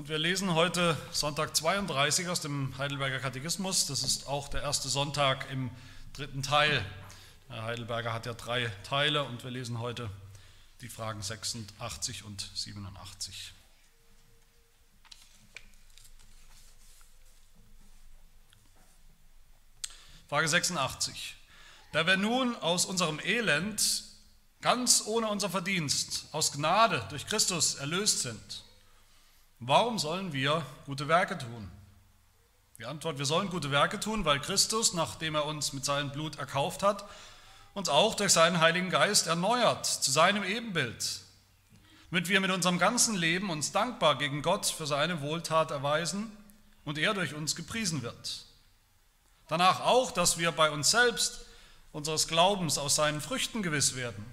Und 0.00 0.08
wir 0.08 0.18
lesen 0.18 0.54
heute 0.54 0.96
Sonntag 1.12 1.54
32 1.54 2.30
aus 2.30 2.40
dem 2.40 2.72
Heidelberger 2.78 3.18
Katechismus. 3.18 3.84
Das 3.84 4.02
ist 4.02 4.26
auch 4.28 4.48
der 4.48 4.62
erste 4.62 4.88
Sonntag 4.88 5.50
im 5.50 5.70
dritten 6.14 6.42
Teil. 6.42 6.82
Der 7.50 7.64
Heidelberger 7.64 8.10
hat 8.10 8.24
ja 8.24 8.32
drei 8.32 8.72
Teile 8.82 9.24
und 9.24 9.44
wir 9.44 9.50
lesen 9.50 9.78
heute 9.78 10.08
die 10.80 10.88
Fragen 10.88 11.20
86 11.20 12.24
und 12.24 12.50
87. 12.54 13.52
Frage 20.30 20.48
86. 20.48 21.36
Da 21.92 22.06
wir 22.06 22.16
nun 22.16 22.56
aus 22.56 22.86
unserem 22.86 23.20
Elend 23.20 24.04
ganz 24.62 25.02
ohne 25.04 25.28
unser 25.28 25.50
Verdienst, 25.50 26.24
aus 26.32 26.52
Gnade 26.52 27.06
durch 27.10 27.26
Christus 27.26 27.74
erlöst 27.74 28.20
sind, 28.20 28.64
warum 29.60 29.98
sollen 29.98 30.32
wir 30.32 30.64
gute 30.86 31.08
Werke 31.08 31.38
tun? 31.38 31.70
Die 32.78 32.86
Antwort, 32.86 33.18
wir 33.18 33.26
sollen 33.26 33.50
gute 33.50 33.70
Werke 33.70 34.00
tun, 34.00 34.24
weil 34.24 34.40
Christus, 34.40 34.94
nachdem 34.94 35.34
er 35.34 35.44
uns 35.44 35.74
mit 35.74 35.84
seinem 35.84 36.10
Blut 36.10 36.38
erkauft 36.38 36.82
hat, 36.82 37.04
uns 37.74 37.88
auch 37.88 38.14
durch 38.14 38.32
seinen 38.32 38.60
Heiligen 38.60 38.90
Geist 38.90 39.26
erneuert 39.26 39.86
zu 39.86 40.10
seinem 40.10 40.44
Ebenbild, 40.44 41.20
damit 42.10 42.28
wir 42.28 42.40
mit 42.40 42.50
unserem 42.50 42.78
ganzen 42.78 43.14
Leben 43.14 43.50
uns 43.50 43.70
dankbar 43.70 44.16
gegen 44.16 44.42
Gott 44.42 44.66
für 44.66 44.86
seine 44.86 45.20
Wohltat 45.20 45.70
erweisen 45.70 46.32
und 46.84 46.98
er 46.98 47.14
durch 47.14 47.34
uns 47.34 47.54
gepriesen 47.54 48.02
wird. 48.02 48.46
Danach 49.46 49.80
auch, 49.80 50.10
dass 50.10 50.38
wir 50.38 50.50
bei 50.52 50.70
uns 50.70 50.90
selbst 50.90 51.44
unseres 51.92 52.28
Glaubens 52.28 52.78
aus 52.78 52.94
seinen 52.94 53.20
Früchten 53.20 53.62
gewiss 53.62 53.94
werden 53.94 54.24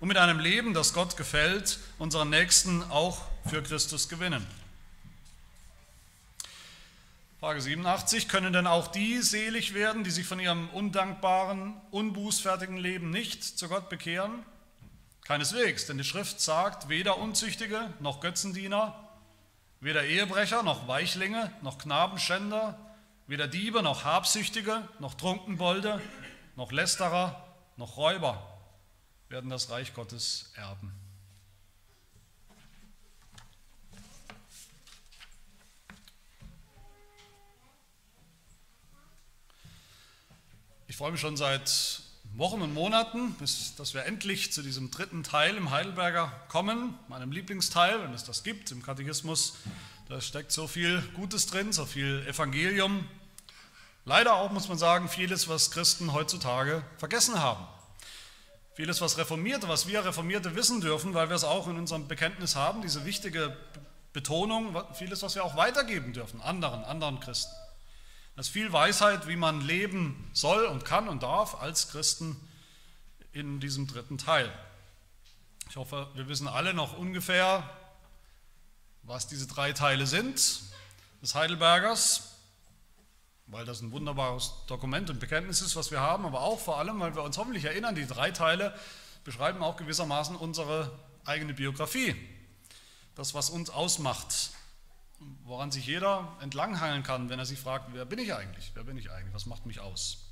und 0.00 0.08
mit 0.08 0.18
einem 0.18 0.40
Leben, 0.40 0.74
das 0.74 0.92
Gott 0.92 1.16
gefällt, 1.16 1.78
unseren 1.98 2.30
Nächsten 2.30 2.82
auch 2.90 3.22
für 3.48 3.62
Christus 3.62 4.08
gewinnen. 4.08 4.46
Frage 7.40 7.60
87. 7.60 8.28
Können 8.28 8.52
denn 8.52 8.66
auch 8.66 8.88
die 8.88 9.22
selig 9.22 9.74
werden, 9.74 10.04
die 10.04 10.10
sich 10.10 10.26
von 10.26 10.40
ihrem 10.40 10.68
undankbaren, 10.70 11.80
unbußfertigen 11.90 12.76
Leben 12.76 13.10
nicht 13.10 13.42
zu 13.44 13.68
Gott 13.68 13.88
bekehren? 13.88 14.44
Keineswegs, 15.24 15.86
denn 15.86 15.98
die 15.98 16.04
Schrift 16.04 16.40
sagt, 16.40 16.88
weder 16.88 17.18
Unzüchtige 17.18 17.92
noch 18.00 18.20
Götzendiener, 18.20 19.08
weder 19.80 20.04
Ehebrecher 20.04 20.62
noch 20.62 20.88
Weichlinge 20.88 21.52
noch 21.62 21.78
Knabenschänder, 21.78 22.78
Weder 23.28 23.46
Diebe 23.46 23.82
noch 23.82 24.04
Habsüchtige 24.04 24.88
noch 25.00 25.12
Trunkenbolde 25.12 26.00
noch 26.56 26.72
Lästerer 26.72 27.46
noch 27.76 27.98
Räuber 27.98 28.42
werden 29.28 29.50
das 29.50 29.68
Reich 29.68 29.92
Gottes 29.92 30.50
erben. 30.56 30.97
Ich 40.88 40.96
freue 40.96 41.12
mich 41.12 41.20
schon 41.20 41.36
seit 41.36 42.00
Wochen 42.34 42.60
und 42.62 42.74
Monaten, 42.74 43.34
bis 43.34 43.76
dass 43.76 43.94
wir 43.94 44.06
endlich 44.06 44.52
zu 44.52 44.62
diesem 44.62 44.90
dritten 44.90 45.22
Teil 45.22 45.56
im 45.56 45.70
Heidelberger 45.70 46.32
kommen, 46.48 46.98
meinem 47.08 47.30
Lieblingsteil, 47.30 48.02
wenn 48.02 48.12
es 48.14 48.24
das 48.24 48.42
gibt 48.42 48.72
im 48.72 48.82
Katechismus. 48.82 49.54
Da 50.08 50.20
steckt 50.20 50.50
so 50.50 50.66
viel 50.66 51.02
Gutes 51.14 51.46
drin, 51.46 51.72
so 51.72 51.84
viel 51.84 52.26
Evangelium, 52.26 53.06
Leider 54.08 54.36
auch, 54.36 54.50
muss 54.50 54.70
man 54.70 54.78
sagen, 54.78 55.10
vieles, 55.10 55.48
was 55.48 55.70
Christen 55.70 56.14
heutzutage 56.14 56.82
vergessen 56.96 57.42
haben. 57.42 57.66
Vieles, 58.72 59.02
was 59.02 59.18
Reformierte, 59.18 59.68
was 59.68 59.86
wir 59.86 60.02
Reformierte 60.02 60.54
wissen 60.54 60.80
dürfen, 60.80 61.12
weil 61.12 61.28
wir 61.28 61.36
es 61.36 61.44
auch 61.44 61.68
in 61.68 61.76
unserem 61.76 62.08
Bekenntnis 62.08 62.56
haben, 62.56 62.80
diese 62.80 63.04
wichtige 63.04 63.54
Betonung, 64.14 64.74
vieles, 64.94 65.20
was 65.20 65.34
wir 65.34 65.44
auch 65.44 65.56
weitergeben 65.56 66.14
dürfen, 66.14 66.40
anderen, 66.40 66.84
anderen 66.84 67.20
Christen. 67.20 67.52
Das 68.38 68.46
ist 68.46 68.52
viel 68.52 68.72
Weisheit, 68.72 69.26
wie 69.26 69.34
man 69.34 69.62
leben 69.62 70.30
soll 70.32 70.64
und 70.66 70.84
kann 70.84 71.08
und 71.08 71.24
darf 71.24 71.60
als 71.60 71.88
Christen 71.90 72.36
in 73.32 73.58
diesem 73.58 73.88
dritten 73.88 74.16
Teil. 74.16 74.48
Ich 75.68 75.74
hoffe, 75.74 76.06
wir 76.14 76.28
wissen 76.28 76.46
alle 76.46 76.72
noch 76.72 76.96
ungefähr, 76.96 77.68
was 79.02 79.26
diese 79.26 79.48
drei 79.48 79.72
Teile 79.72 80.06
sind 80.06 80.60
des 81.20 81.34
Heidelbergers 81.34 82.36
weil 83.48 83.64
das 83.64 83.80
ein 83.80 83.90
wunderbares 83.90 84.52
Dokument 84.68 85.10
und 85.10 85.18
Bekenntnis 85.18 85.60
ist, 85.60 85.74
was 85.74 85.90
wir 85.90 86.00
haben, 86.00 86.24
aber 86.24 86.42
auch 86.42 86.60
vor 86.60 86.78
allem, 86.78 87.00
weil 87.00 87.16
wir 87.16 87.24
uns 87.24 87.38
hoffentlich 87.38 87.64
erinnern, 87.64 87.96
die 87.96 88.06
drei 88.06 88.30
Teile 88.30 88.78
beschreiben 89.24 89.64
auch 89.64 89.76
gewissermaßen 89.76 90.36
unsere 90.36 90.96
eigene 91.24 91.54
Biografie. 91.54 92.14
Das, 93.16 93.34
was 93.34 93.50
uns 93.50 93.70
ausmacht, 93.70 94.50
woran 95.44 95.70
sich 95.70 95.86
jeder 95.86 96.36
entlanghangeln 96.40 97.02
kann, 97.02 97.28
wenn 97.28 97.38
er 97.38 97.46
sich 97.46 97.58
fragt, 97.58 97.92
wer 97.92 98.04
bin 98.04 98.18
ich 98.18 98.34
eigentlich? 98.34 98.72
Wer 98.74 98.84
bin 98.84 98.96
ich 98.96 99.10
eigentlich? 99.10 99.34
Was 99.34 99.46
macht 99.46 99.66
mich 99.66 99.80
aus? 99.80 100.24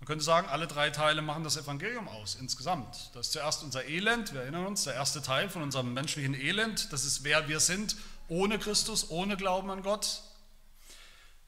Man 0.00 0.06
könnte 0.06 0.24
sagen, 0.24 0.48
alle 0.48 0.66
drei 0.66 0.90
Teile 0.90 1.22
machen 1.22 1.44
das 1.44 1.56
Evangelium 1.56 2.08
aus 2.08 2.34
insgesamt. 2.34 3.10
Das 3.14 3.26
ist 3.26 3.32
zuerst 3.32 3.62
unser 3.62 3.84
Elend, 3.84 4.32
wir 4.32 4.42
erinnern 4.42 4.66
uns, 4.66 4.84
der 4.84 4.94
erste 4.94 5.22
Teil 5.22 5.48
von 5.48 5.62
unserem 5.62 5.94
menschlichen 5.94 6.34
Elend, 6.34 6.92
das 6.92 7.04
ist 7.04 7.24
wer 7.24 7.48
wir 7.48 7.60
sind 7.60 7.96
ohne 8.28 8.58
Christus, 8.58 9.10
ohne 9.10 9.36
Glauben 9.36 9.70
an 9.70 9.82
Gott, 9.82 10.22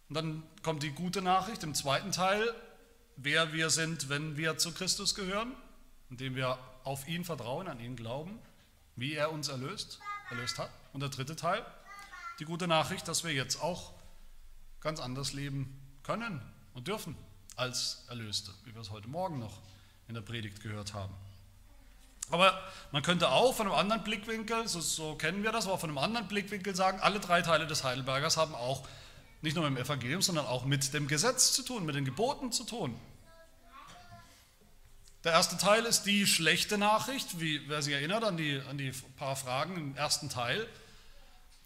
und 0.08 0.14
dann 0.14 0.42
kommt 0.62 0.82
die 0.82 0.92
gute 0.92 1.20
Nachricht 1.22 1.62
im 1.62 1.74
zweiten 1.74 2.12
Teil, 2.12 2.54
wer 3.16 3.52
wir 3.52 3.70
sind, 3.70 4.08
wenn 4.08 4.36
wir 4.36 4.56
zu 4.56 4.72
Christus 4.72 5.14
gehören, 5.14 5.52
indem 6.10 6.36
wir 6.36 6.58
auf 6.84 7.08
ihn 7.08 7.24
vertrauen, 7.24 7.66
an 7.66 7.80
ihn 7.80 7.96
glauben, 7.96 8.38
wie 8.94 9.14
er 9.14 9.32
uns 9.32 9.48
erlöst, 9.48 9.98
erlöst 10.30 10.58
hat. 10.58 10.70
Und 10.92 11.00
der 11.00 11.08
dritte 11.08 11.34
Teil, 11.34 11.64
die 12.38 12.44
gute 12.44 12.66
Nachricht, 12.66 13.08
dass 13.08 13.24
wir 13.24 13.32
jetzt 13.32 13.62
auch 13.62 13.92
ganz 14.80 15.00
anders 15.00 15.32
leben 15.32 15.80
können 16.02 16.40
und 16.74 16.88
dürfen 16.88 17.16
als 17.56 18.04
Erlöste, 18.08 18.52
wie 18.64 18.74
wir 18.74 18.80
es 18.80 18.90
heute 18.90 19.08
Morgen 19.08 19.38
noch 19.38 19.60
in 20.08 20.14
der 20.14 20.20
Predigt 20.20 20.62
gehört 20.62 20.94
haben. 20.94 21.14
Aber 22.30 22.60
man 22.92 23.02
könnte 23.02 23.30
auch 23.30 23.54
von 23.54 23.66
einem 23.66 23.76
anderen 23.76 24.02
Blickwinkel, 24.02 24.66
so, 24.66 24.80
so 24.80 25.14
kennen 25.14 25.42
wir 25.42 25.52
das, 25.52 25.66
aber 25.66 25.78
von 25.78 25.90
einem 25.90 25.98
anderen 25.98 26.28
Blickwinkel 26.28 26.74
sagen, 26.74 27.00
alle 27.00 27.20
drei 27.20 27.40
Teile 27.40 27.66
des 27.66 27.84
Heidelbergers 27.84 28.36
haben 28.36 28.54
auch 28.54 28.86
nicht 29.42 29.54
nur 29.54 29.68
mit 29.68 29.78
dem 29.78 29.84
Evangelium, 29.84 30.22
sondern 30.22 30.46
auch 30.46 30.64
mit 30.64 30.92
dem 30.92 31.06
Gesetz 31.06 31.52
zu 31.52 31.62
tun, 31.62 31.86
mit 31.86 31.94
den 31.94 32.04
Geboten 32.04 32.50
zu 32.52 32.64
tun. 32.64 32.98
Der 35.22 35.32
erste 35.32 35.56
Teil 35.56 35.84
ist 35.84 36.04
die 36.04 36.26
schlechte 36.26 36.78
Nachricht, 36.78 37.40
wie 37.40 37.68
wer 37.68 37.82
sich 37.82 37.94
erinnert 37.94 38.24
an 38.24 38.36
die, 38.36 38.60
an 38.68 38.78
die 38.78 38.92
paar 39.16 39.36
Fragen 39.36 39.76
im 39.76 39.96
ersten 39.96 40.28
Teil, 40.28 40.68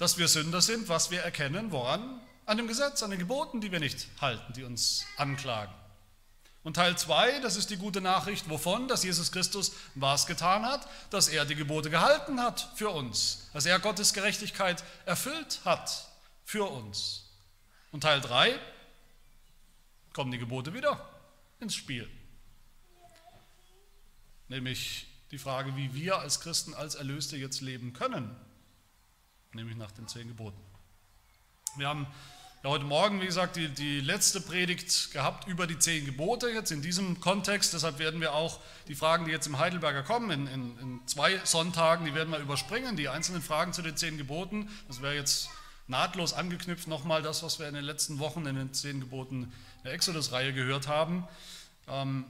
dass 0.00 0.16
wir 0.16 0.28
Sünder 0.28 0.62
sind, 0.62 0.88
was 0.88 1.10
wir 1.10 1.20
erkennen, 1.20 1.72
woran? 1.72 2.22
An 2.46 2.56
dem 2.56 2.66
Gesetz, 2.66 3.02
an 3.02 3.10
den 3.10 3.18
Geboten, 3.18 3.60
die 3.60 3.70
wir 3.70 3.80
nicht 3.80 4.08
halten, 4.18 4.50
die 4.54 4.64
uns 4.64 5.04
anklagen. 5.18 5.74
Und 6.62 6.74
Teil 6.74 6.96
2, 6.96 7.40
das 7.40 7.56
ist 7.56 7.68
die 7.68 7.76
gute 7.76 8.00
Nachricht, 8.00 8.48
wovon? 8.48 8.88
Dass 8.88 9.04
Jesus 9.04 9.30
Christus 9.30 9.72
was 9.94 10.26
getan 10.26 10.64
hat, 10.64 10.88
dass 11.10 11.28
er 11.28 11.44
die 11.44 11.54
Gebote 11.54 11.90
gehalten 11.90 12.40
hat 12.40 12.72
für 12.76 12.88
uns, 12.88 13.50
dass 13.52 13.66
er 13.66 13.78
Gottes 13.78 14.14
Gerechtigkeit 14.14 14.82
erfüllt 15.04 15.60
hat 15.66 16.08
für 16.46 16.64
uns. 16.64 17.26
Und 17.92 18.00
Teil 18.00 18.22
3 18.22 18.58
kommen 20.14 20.30
die 20.32 20.38
Gebote 20.38 20.72
wieder 20.72 21.10
ins 21.60 21.74
Spiel. 21.74 22.08
Nämlich 24.48 25.08
die 25.30 25.38
Frage, 25.38 25.76
wie 25.76 25.92
wir 25.92 26.20
als 26.20 26.40
Christen, 26.40 26.72
als 26.72 26.94
Erlöste 26.94 27.36
jetzt 27.36 27.60
leben 27.60 27.92
können. 27.92 28.34
Nämlich 29.52 29.76
nach 29.76 29.90
den 29.90 30.06
zehn 30.06 30.28
Geboten. 30.28 30.60
Wir 31.76 31.88
haben 31.88 32.06
ja 32.62 32.70
heute 32.70 32.84
Morgen, 32.84 33.20
wie 33.20 33.26
gesagt, 33.26 33.56
die, 33.56 33.68
die 33.68 34.00
letzte 34.00 34.40
Predigt 34.40 35.12
gehabt 35.12 35.48
über 35.48 35.66
die 35.66 35.78
zehn 35.78 36.04
Gebote, 36.04 36.48
jetzt 36.50 36.70
in 36.70 36.82
diesem 36.82 37.20
Kontext. 37.20 37.74
Deshalb 37.74 37.98
werden 37.98 38.20
wir 38.20 38.32
auch 38.32 38.60
die 38.86 38.94
Fragen, 38.94 39.24
die 39.24 39.32
jetzt 39.32 39.48
im 39.48 39.58
Heidelberger 39.58 40.04
kommen, 40.04 40.30
in, 40.30 40.46
in, 40.46 40.78
in 40.78 41.06
zwei 41.06 41.40
Sonntagen, 41.44 42.04
die 42.04 42.14
werden 42.14 42.30
wir 42.30 42.38
überspringen. 42.38 42.96
Die 42.96 43.08
einzelnen 43.08 43.42
Fragen 43.42 43.72
zu 43.72 43.82
den 43.82 43.96
zehn 43.96 44.18
Geboten, 44.18 44.68
das 44.86 45.02
wäre 45.02 45.14
jetzt 45.14 45.48
nahtlos 45.88 46.32
angeknüpft 46.32 46.86
nochmal 46.86 47.22
das, 47.22 47.42
was 47.42 47.58
wir 47.58 47.66
in 47.66 47.74
den 47.74 47.84
letzten 47.84 48.20
Wochen 48.20 48.46
in 48.46 48.54
den 48.54 48.72
zehn 48.72 49.00
Geboten 49.00 49.52
der 49.82 49.94
Exodus-Reihe 49.94 50.52
gehört 50.52 50.86
haben. 50.86 51.26
Ähm, 51.88 52.24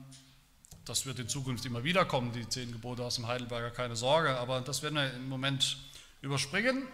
das 0.86 1.04
wird 1.04 1.18
in 1.18 1.28
Zukunft 1.28 1.66
immer 1.66 1.84
wieder 1.84 2.06
kommen, 2.06 2.32
die 2.32 2.48
zehn 2.48 2.72
Gebote 2.72 3.04
aus 3.04 3.16
dem 3.16 3.26
Heidelberger, 3.26 3.70
keine 3.70 3.94
Sorge, 3.94 4.38
aber 4.38 4.62
das 4.62 4.82
werden 4.82 4.94
wir 4.94 5.12
im 5.12 5.28
Moment 5.28 5.76
überspringen. 6.22 6.88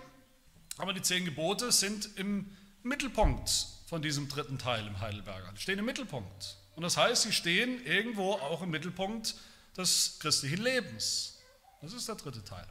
Aber 0.79 0.93
die 0.93 1.03
zehn 1.03 1.25
Gebote 1.25 1.73
sind 1.73 2.17
im 2.17 2.57
Mittelpunkt 2.83 3.51
von 3.87 4.03
diesem 4.03 4.29
dritten 4.29 4.59
Teil 4.59 4.87
im 4.87 5.01
Heidelberger. 5.01 5.53
Die 5.53 5.61
stehen 5.61 5.79
im 5.79 5.85
Mittelpunkt. 5.85 6.57
Und 6.75 6.83
das 6.83 6.97
heißt, 6.97 7.23
sie 7.23 7.33
stehen 7.33 7.85
irgendwo 7.87 8.33
auch 8.33 8.63
im 8.63 8.71
Mittelpunkt 8.71 9.35
des 9.77 10.19
christlichen 10.21 10.63
Lebens. 10.63 11.39
Das 11.81 11.93
ist 11.93 12.09
der 12.09 12.17
dritte 12.17 12.45
Teil. 12.45 12.67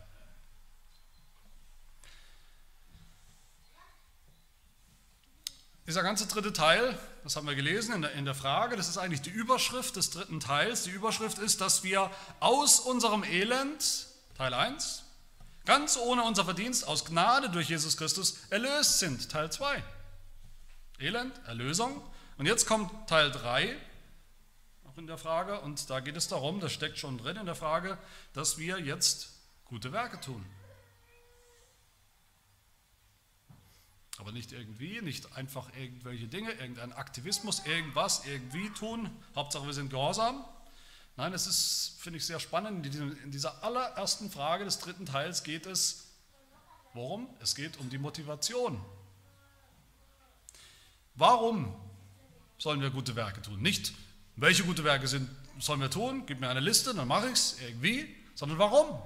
Dieser 5.88 6.01
ganze 6.01 6.25
dritte 6.25 6.51
Teil, 6.51 6.98
das 7.24 7.36
haben 7.36 7.48
wir 7.48 7.54
gelesen 7.54 7.94
in 7.94 8.01
der, 8.01 8.12
in 8.13 8.25
der 8.25 8.34
Frage, 8.34 8.75
das 8.75 8.90
ist 8.90 8.98
eigentlich 8.98 9.22
die 9.22 9.30
Überschrift 9.30 9.96
des 9.96 10.10
dritten 10.10 10.40
Teils. 10.40 10.84
Die 10.84 10.90
Überschrift 10.90 11.38
ist, 11.38 11.62
dass 11.62 11.84
wir 11.84 12.10
aus 12.40 12.80
unserem 12.80 13.24
Elend, 13.24 14.08
Teil 14.36 14.56
1, 14.56 15.05
ganz 15.66 15.98
ohne 15.98 16.24
unser 16.24 16.46
Verdienst, 16.46 16.88
aus 16.88 17.06
Gnade 17.06 17.50
durch 17.50 17.70
Jesus 17.70 17.98
Christus 17.98 18.38
erlöst 18.50 19.00
sind. 19.00 19.30
Teil 19.30 19.52
2. 19.52 19.84
Elend, 21.00 21.40
Erlösung. 21.46 22.02
Und 22.38 22.46
jetzt 22.46 22.66
kommt 22.68 23.10
Teil 23.10 23.32
3, 23.32 23.76
auch 24.86 24.98
in 24.98 25.08
der 25.08 25.18
Frage, 25.18 25.60
und 25.62 25.90
da 25.90 26.00
geht 26.00 26.16
es 26.16 26.28
darum, 26.28 26.60
das 26.60 26.74
steckt 26.74 26.98
schon 26.98 27.18
drin 27.18 27.38
in 27.38 27.46
der 27.46 27.56
Frage, 27.56 27.98
dass 28.34 28.58
wir 28.58 28.80
jetzt 28.80 29.30
gute 29.66 29.92
Werke 29.92 30.20
tun. 30.20 30.46
Aber 34.18 34.32
nicht 34.32 34.54
irgendwie, 34.54 35.02
nicht 35.02 35.36
einfach 35.36 35.68
irgendwelche 35.76 36.28
Dinge, 36.28 36.52
irgendein 36.54 36.94
Aktivismus, 36.94 37.66
irgendwas, 37.66 38.26
irgendwie 38.26 38.70
tun. 38.70 39.10
Hauptsache 39.36 39.66
wir 39.66 39.74
sind 39.74 39.90
gehorsam. 39.90 40.46
Nein, 41.18 41.34
es 41.34 41.48
ist, 41.48 41.96
finde 42.00 42.18
ich, 42.18 42.26
sehr 42.26 42.40
spannend. 42.40 42.86
In 42.86 43.32
dieser 43.32 43.64
allerersten 43.64 44.30
Frage 44.30 44.66
des 44.66 44.80
dritten 44.80 45.06
Teils 45.06 45.44
geht 45.44 45.66
es, 45.66 46.08
worum? 46.94 47.30
Es 47.42 47.56
geht 47.56 47.78
um 47.78 47.90
die 47.90 47.98
Motivation. 47.98 48.84
Warum 51.16 51.74
sollen 52.58 52.82
wir 52.82 52.90
gute 52.90 53.16
Werke 53.16 53.42
tun? 53.42 53.62
Nicht, 53.62 53.94
welche 54.36 54.64
gute 54.64 54.84
Werke 54.84 55.08
sind, 55.08 55.30
sollen 55.58 55.80
wir 55.80 55.90
tun? 55.90 56.26
Gib 56.26 56.42
mir 56.42 56.50
eine 56.50 56.60
Liste, 56.60 56.94
dann 56.94 57.08
mache 57.08 57.28
ich 57.28 57.34
es 57.34 57.62
irgendwie. 57.62 58.14
Sondern 58.36 58.58
warum? 58.58 59.02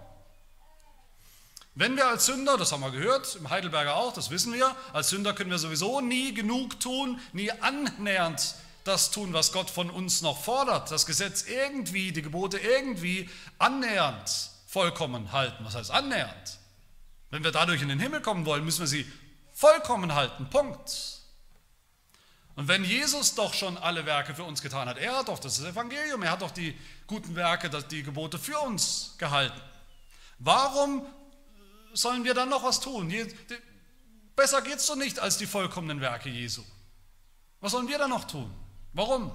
Wenn 1.76 1.96
wir 1.96 2.08
als 2.08 2.26
Sünder, 2.26 2.58
das 2.58 2.72
haben 2.72 2.82
wir 2.82 2.90
gehört, 2.90 3.36
im 3.36 3.52
Heidelberger 3.52 3.96
auch, 3.96 4.12
das 4.14 4.32
wissen 4.32 4.52
wir, 4.52 4.76
als 4.92 5.10
Sünder 5.10 5.34
können 5.34 5.52
wir 5.52 5.60
sowieso 5.60 6.02
nie 6.02 6.34
genug 6.34 6.80
tun, 6.80 7.22
nie 7.32 7.52
annähernd 7.52 8.56
das 8.90 9.12
tun, 9.12 9.32
was 9.34 9.54
Gott 9.54 9.70
von 9.70 9.90
uns 9.90 10.22
noch 10.22 10.42
fordert, 10.44 10.92
das 10.92 11.06
Gesetz 11.06 11.44
irgendwie, 11.44 12.12
die 12.12 12.22
Gebote 12.22 12.58
irgendwie 12.58 13.30
annähernd 13.60 14.50
vollkommen 14.68 15.32
halten. 15.32 15.64
Was 15.64 15.76
heißt 15.76 15.92
annähernd? 15.92 16.60
Wenn 17.30 17.44
wir 17.44 17.52
dadurch 17.52 17.82
in 17.82 17.90
den 17.90 18.00
Himmel 18.00 18.22
kommen 18.22 18.46
wollen, 18.46 18.66
müssen 18.66 18.82
wir 18.82 18.88
sie 18.88 19.06
vollkommen 19.54 20.16
halten. 20.16 20.50
Punkt. 20.50 21.20
Und 22.56 22.68
wenn 22.68 22.84
Jesus 22.84 23.36
doch 23.36 23.54
schon 23.54 23.78
alle 23.78 24.06
Werke 24.06 24.36
für 24.36 24.44
uns 24.44 24.62
getan 24.62 24.90
hat, 24.90 24.98
er 24.98 25.18
hat 25.18 25.30
doch 25.30 25.40
das 25.40 25.60
Evangelium, 25.62 26.24
er 26.24 26.32
hat 26.32 26.42
doch 26.42 26.52
die 26.52 26.78
guten 27.08 27.36
Werke, 27.36 27.70
die 27.90 28.04
Gebote 28.04 28.38
für 28.38 28.60
uns 28.60 29.16
gehalten. 29.18 29.62
Warum 30.40 31.06
sollen 31.94 32.24
wir 32.26 32.34
dann 32.34 32.50
noch 32.50 32.64
was 32.64 32.80
tun? 32.80 33.14
Besser 34.36 34.62
geht 34.62 34.78
es 34.78 34.88
doch 34.88 34.96
nicht 34.96 35.20
als 35.20 35.38
die 35.38 35.46
vollkommenen 35.46 36.02
Werke 36.02 36.30
Jesu. 36.30 36.64
Was 37.62 37.72
sollen 37.72 37.88
wir 37.88 37.98
dann 37.98 38.10
noch 38.10 38.26
tun? 38.26 38.54
Warum? 38.94 39.34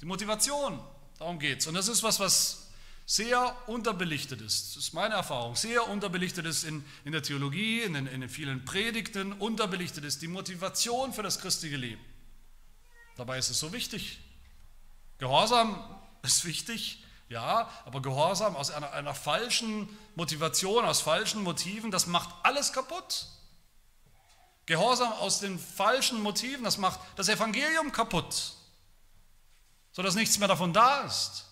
Die 0.00 0.06
Motivation, 0.06 0.80
darum 1.18 1.38
geht 1.38 1.60
es. 1.60 1.66
Und 1.66 1.74
das 1.74 1.88
ist 1.88 2.02
was, 2.02 2.20
was 2.20 2.64
sehr 3.06 3.56
unterbelichtet 3.66 4.40
ist. 4.40 4.76
Das 4.76 4.84
ist 4.84 4.92
meine 4.94 5.14
Erfahrung. 5.14 5.56
Sehr 5.56 5.88
unterbelichtet 5.88 6.46
ist 6.46 6.64
in, 6.64 6.84
in 7.04 7.12
der 7.12 7.22
Theologie, 7.22 7.82
in 7.82 7.94
den, 7.94 8.06
in 8.06 8.20
den 8.22 8.30
vielen 8.30 8.64
Predigten, 8.64 9.32
unterbelichtet 9.32 10.04
ist 10.04 10.22
die 10.22 10.28
Motivation 10.28 11.12
für 11.12 11.22
das 11.22 11.38
christliche 11.38 11.76
Leben. 11.76 12.02
Dabei 13.16 13.38
ist 13.38 13.50
es 13.50 13.60
so 13.60 13.72
wichtig. 13.72 14.20
Gehorsam 15.18 15.78
ist 16.22 16.44
wichtig, 16.44 17.04
ja, 17.28 17.70
aber 17.84 18.02
Gehorsam 18.02 18.56
aus 18.56 18.70
einer, 18.70 18.92
einer 18.92 19.14
falschen 19.14 19.88
Motivation, 20.16 20.84
aus 20.84 21.00
falschen 21.00 21.42
Motiven, 21.42 21.90
das 21.90 22.06
macht 22.06 22.34
alles 22.42 22.72
kaputt. 22.72 23.26
Gehorsam 24.66 25.12
aus 25.12 25.40
den 25.40 25.58
falschen 25.58 26.22
Motiven, 26.22 26.64
das 26.64 26.78
macht 26.78 26.98
das 27.16 27.28
Evangelium 27.28 27.92
kaputt, 27.92 28.54
sodass 29.92 30.14
nichts 30.14 30.38
mehr 30.38 30.48
davon 30.48 30.72
da 30.72 31.02
ist. 31.02 31.44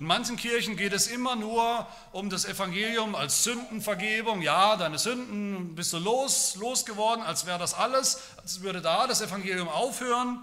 In 0.00 0.06
manchen 0.06 0.38
Kirchen 0.38 0.76
geht 0.78 0.94
es 0.94 1.08
immer 1.08 1.36
nur 1.36 1.86
um 2.12 2.30
das 2.30 2.46
Evangelium 2.46 3.14
als 3.14 3.44
Sündenvergebung. 3.44 4.40
Ja, 4.40 4.76
deine 4.76 4.98
Sünden 4.98 5.74
bist 5.74 5.92
du 5.92 5.98
los, 5.98 6.54
losgeworden, 6.56 7.22
als 7.22 7.44
wäre 7.44 7.58
das 7.58 7.74
alles, 7.74 8.18
als 8.38 8.62
würde 8.62 8.80
da 8.80 9.06
das 9.06 9.20
Evangelium 9.20 9.68
aufhören. 9.68 10.42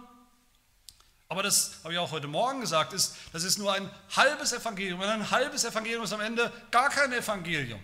Aber 1.27 1.41
das 1.41 1.79
habe 1.83 1.93
ich 1.93 1.99
auch 1.99 2.11
heute 2.11 2.27
Morgen 2.27 2.61
gesagt, 2.61 2.93
ist, 2.93 3.15
das 3.33 3.43
ist 3.43 3.57
nur 3.57 3.73
ein 3.73 3.89
halbes 4.15 4.53
Evangelium. 4.53 4.99
Und 4.99 5.07
ein 5.07 5.31
halbes 5.31 5.63
Evangelium 5.65 6.03
ist 6.03 6.13
am 6.13 6.21
Ende 6.21 6.53
gar 6.69 6.89
kein 6.89 7.11
Evangelium. 7.11 7.79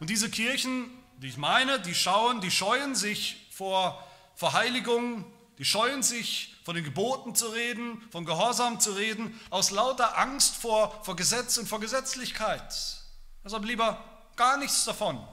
Und 0.00 0.10
diese 0.10 0.30
Kirchen, 0.30 0.90
die 1.18 1.28
ich 1.28 1.36
meine, 1.36 1.80
die 1.80 1.94
schauen, 1.94 2.40
die 2.40 2.50
scheuen 2.50 2.94
sich 2.94 3.48
vor 3.50 4.02
Verheiligung, 4.34 5.24
die 5.58 5.64
scheuen 5.64 6.02
sich 6.02 6.54
von 6.64 6.76
den 6.76 6.84
Geboten 6.84 7.34
zu 7.34 7.48
reden, 7.48 8.00
von 8.12 8.24
Gehorsam 8.24 8.78
zu 8.78 8.92
reden, 8.92 9.38
aus 9.50 9.70
lauter 9.70 10.16
Angst 10.18 10.56
vor, 10.56 11.02
vor 11.02 11.16
Gesetz 11.16 11.58
und 11.58 11.68
vor 11.68 11.80
Gesetzlichkeit. 11.80 12.74
Deshalb 13.44 13.64
lieber 13.64 13.98
gar 14.36 14.56
nichts 14.58 14.84
davon. 14.84 15.26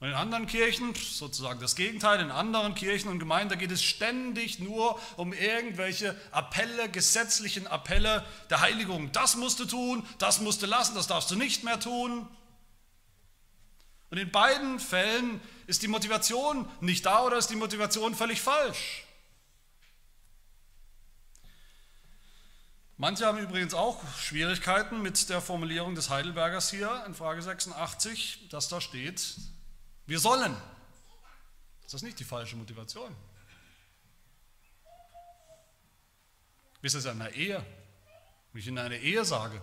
Und 0.00 0.08
in 0.08 0.14
anderen 0.14 0.46
Kirchen, 0.46 0.94
sozusagen 0.94 1.60
das 1.60 1.74
Gegenteil, 1.74 2.20
in 2.20 2.30
anderen 2.30 2.76
Kirchen 2.76 3.08
und 3.08 3.18
Gemeinden, 3.18 3.48
da 3.48 3.56
geht 3.56 3.72
es 3.72 3.82
ständig 3.82 4.60
nur 4.60 5.00
um 5.16 5.32
irgendwelche 5.32 6.16
Appelle, 6.30 6.88
gesetzlichen 6.88 7.66
Appelle 7.66 8.24
der 8.48 8.60
Heiligung. 8.60 9.10
Das 9.10 9.34
musst 9.34 9.58
du 9.58 9.64
tun, 9.64 10.06
das 10.18 10.40
musst 10.40 10.62
du 10.62 10.66
lassen, 10.66 10.94
das 10.94 11.08
darfst 11.08 11.30
du 11.32 11.34
nicht 11.34 11.64
mehr 11.64 11.80
tun. 11.80 12.28
Und 14.10 14.18
in 14.18 14.30
beiden 14.30 14.78
Fällen 14.78 15.40
ist 15.66 15.82
die 15.82 15.88
Motivation 15.88 16.68
nicht 16.80 17.04
da 17.04 17.24
oder 17.24 17.36
ist 17.36 17.50
die 17.50 17.56
Motivation 17.56 18.14
völlig 18.14 18.40
falsch? 18.40 19.04
Manche 22.96 23.26
haben 23.26 23.38
übrigens 23.38 23.74
auch 23.74 24.00
Schwierigkeiten 24.16 25.02
mit 25.02 25.28
der 25.28 25.40
Formulierung 25.40 25.94
des 25.94 26.08
Heidelbergers 26.08 26.70
hier 26.70 27.04
in 27.06 27.14
Frage 27.14 27.42
86, 27.42 28.48
dass 28.48 28.68
da 28.68 28.80
steht, 28.80 29.36
wir 30.08 30.18
sollen. 30.18 30.56
Ist 31.84 31.94
das 31.94 32.02
nicht 32.02 32.18
die 32.18 32.24
falsche 32.24 32.56
Motivation? 32.56 33.14
Wie 36.80 36.86
ist 36.88 36.94
es 36.94 37.04
in 37.04 37.12
einer 37.12 37.30
Ehe? 37.30 37.64
Wenn 38.52 38.60
ich 38.60 38.66
in 38.66 38.78
einer 38.78 38.96
Ehe 38.96 39.24
sage, 39.24 39.62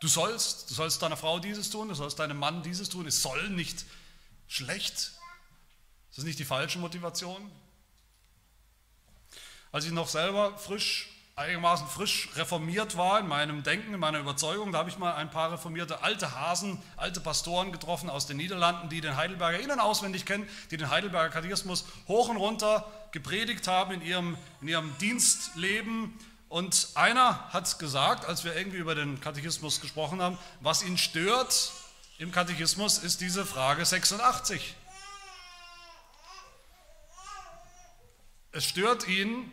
du 0.00 0.08
sollst, 0.08 0.70
du 0.70 0.74
sollst 0.74 1.02
deiner 1.02 1.18
Frau 1.18 1.38
dieses 1.38 1.68
tun, 1.68 1.88
du 1.88 1.94
sollst 1.94 2.18
deinem 2.18 2.38
Mann 2.38 2.62
dieses 2.62 2.88
tun, 2.88 3.06
es 3.06 3.20
soll 3.20 3.50
nicht 3.50 3.84
schlecht 4.48 5.12
ist 6.12 6.18
das 6.18 6.24
nicht 6.26 6.38
die 6.38 6.44
falsche 6.44 6.78
Motivation? 6.78 7.50
Als 9.72 9.86
ich 9.86 9.92
noch 9.92 10.08
selber 10.08 10.58
frisch, 10.58 11.08
einigermaßen 11.34 11.86
frisch 11.88 12.28
reformiert 12.36 12.96
war 12.96 13.18
in 13.18 13.26
meinem 13.26 13.62
Denken, 13.62 13.94
in 13.94 14.00
meiner 14.00 14.18
Überzeugung, 14.18 14.72
da 14.72 14.78
habe 14.78 14.90
ich 14.90 14.98
mal 14.98 15.14
ein 15.14 15.30
paar 15.30 15.52
reformierte 15.52 16.02
alte 16.02 16.34
Hasen, 16.38 16.80
alte 16.96 17.20
Pastoren 17.20 17.72
getroffen 17.72 18.10
aus 18.10 18.26
den 18.26 18.36
Niederlanden, 18.36 18.88
die 18.90 19.00
den 19.00 19.16
Heidelberger 19.16 19.58
innen 19.58 19.80
auswendig 19.80 20.26
kennen, 20.26 20.46
die 20.70 20.76
den 20.76 20.90
Heidelberger 20.90 21.30
Katechismus 21.30 21.86
hoch 22.06 22.28
und 22.28 22.36
runter 22.36 22.90
gepredigt 23.12 23.66
haben 23.66 23.92
in 23.92 24.02
ihrem, 24.02 24.36
in 24.60 24.68
ihrem 24.68 24.96
Dienstleben. 24.98 26.18
Und 26.48 26.88
einer 26.94 27.48
hat 27.50 27.78
gesagt, 27.78 28.26
als 28.26 28.44
wir 28.44 28.54
irgendwie 28.54 28.76
über 28.76 28.94
den 28.94 29.20
Katechismus 29.20 29.80
gesprochen 29.80 30.20
haben, 30.20 30.38
was 30.60 30.82
ihn 30.82 30.98
stört 30.98 31.72
im 32.18 32.30
Katechismus 32.30 32.98
ist 32.98 33.20
diese 33.20 33.46
Frage 33.46 33.84
86. 33.84 34.76
Es 38.52 38.64
stört 38.66 39.08
ihn, 39.08 39.50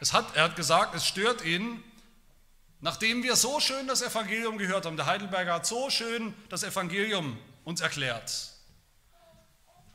es 0.00 0.12
hat, 0.12 0.36
er 0.36 0.44
hat 0.44 0.56
gesagt, 0.56 0.94
es 0.94 1.06
stört 1.06 1.44
ihn, 1.44 1.82
nachdem 2.80 3.22
wir 3.22 3.36
so 3.36 3.60
schön 3.60 3.86
das 3.86 4.02
Evangelium 4.02 4.58
gehört 4.58 4.86
haben, 4.86 4.96
der 4.96 5.06
Heidelberger 5.06 5.54
hat 5.54 5.66
so 5.66 5.90
schön 5.90 6.34
das 6.48 6.62
Evangelium 6.62 7.38
uns 7.64 7.80
erklärt, 7.80 8.52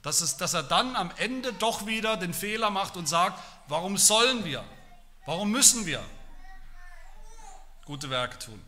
dass, 0.01 0.21
es, 0.21 0.37
dass 0.37 0.53
er 0.53 0.63
dann 0.63 0.95
am 0.95 1.11
Ende 1.17 1.53
doch 1.53 1.85
wieder 1.85 2.17
den 2.17 2.33
Fehler 2.33 2.69
macht 2.69 2.97
und 2.97 3.07
sagt, 3.07 3.39
warum 3.67 3.97
sollen 3.97 4.43
wir, 4.43 4.63
warum 5.25 5.51
müssen 5.51 5.85
wir 5.85 6.03
gute 7.85 8.09
Werke 8.09 8.39
tun? 8.39 8.61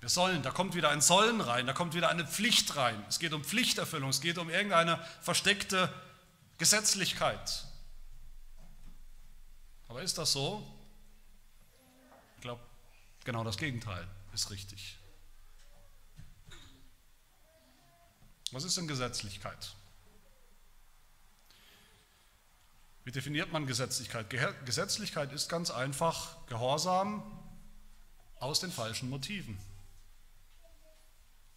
Wir 0.00 0.10
sollen, 0.10 0.42
da 0.42 0.50
kommt 0.50 0.74
wieder 0.74 0.90
ein 0.90 1.00
Sollen 1.00 1.40
rein, 1.40 1.66
da 1.66 1.72
kommt 1.72 1.94
wieder 1.94 2.10
eine 2.10 2.26
Pflicht 2.26 2.76
rein. 2.76 3.02
Es 3.08 3.18
geht 3.18 3.32
um 3.32 3.42
Pflichterfüllung, 3.42 4.10
es 4.10 4.20
geht 4.20 4.38
um 4.38 4.50
irgendeine 4.50 5.04
versteckte 5.20 5.92
Gesetzlichkeit. 6.58 7.64
Aber 9.88 10.02
ist 10.02 10.18
das 10.18 10.32
so? 10.32 10.66
Ich 12.36 12.42
glaube, 12.42 12.60
genau 13.24 13.44
das 13.44 13.56
Gegenteil 13.56 14.06
ist 14.32 14.50
richtig. 14.50 14.98
Was 18.52 18.64
ist 18.64 18.76
denn 18.76 18.86
Gesetzlichkeit? 18.86 19.74
Wie 23.04 23.12
definiert 23.12 23.52
man 23.52 23.66
Gesetzlichkeit? 23.66 24.28
Gesetzlichkeit 24.64 25.32
ist 25.32 25.48
ganz 25.48 25.70
einfach 25.70 26.44
Gehorsam 26.46 27.22
aus 28.40 28.60
den 28.60 28.72
falschen 28.72 29.08
Motiven. 29.08 29.58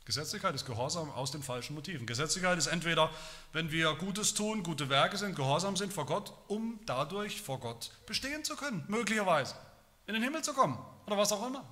Gesetzlichkeit 0.09 0.55
ist 0.55 0.65
Gehorsam 0.65 1.11
aus 1.11 1.29
den 1.29 1.43
falschen 1.43 1.75
Motiven. 1.75 2.07
Gesetzlichkeit 2.07 2.57
ist 2.57 2.65
entweder, 2.65 3.11
wenn 3.53 3.69
wir 3.69 3.93
Gutes 3.93 4.33
tun, 4.33 4.63
gute 4.63 4.89
Werke 4.89 5.17
sind, 5.17 5.35
Gehorsam 5.35 5.77
sind 5.77 5.93
vor 5.93 6.07
Gott, 6.07 6.33
um 6.47 6.79
dadurch 6.87 7.43
vor 7.43 7.59
Gott 7.59 7.91
bestehen 8.07 8.43
zu 8.43 8.55
können, 8.55 8.83
möglicherweise 8.87 9.53
in 10.07 10.15
den 10.15 10.23
Himmel 10.23 10.41
zu 10.41 10.53
kommen 10.53 10.79
oder 11.05 11.15
was 11.15 11.31
auch 11.31 11.45
immer. 11.45 11.63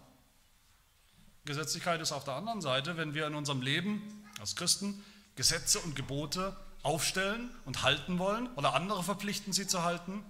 Gesetzlichkeit 1.45 1.99
ist 1.99 2.11
auf 2.11 2.25
der 2.25 2.35
anderen 2.35 2.61
Seite, 2.61 2.95
wenn 2.95 3.15
wir 3.15 3.25
in 3.25 3.33
unserem 3.33 3.63
Leben 3.63 4.29
als 4.39 4.55
Christen 4.55 5.03
Gesetze 5.35 5.79
und 5.79 5.95
Gebote 5.95 6.55
aufstellen 6.83 7.49
und 7.65 7.81
halten 7.81 8.19
wollen 8.19 8.53
oder 8.53 8.75
andere 8.75 9.01
verpflichten, 9.01 9.51
sie 9.51 9.65
zu 9.65 9.81
halten, 9.81 10.23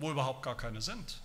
wo 0.00 0.10
überhaupt 0.10 0.42
gar 0.42 0.54
keine 0.54 0.82
sind. 0.82 1.22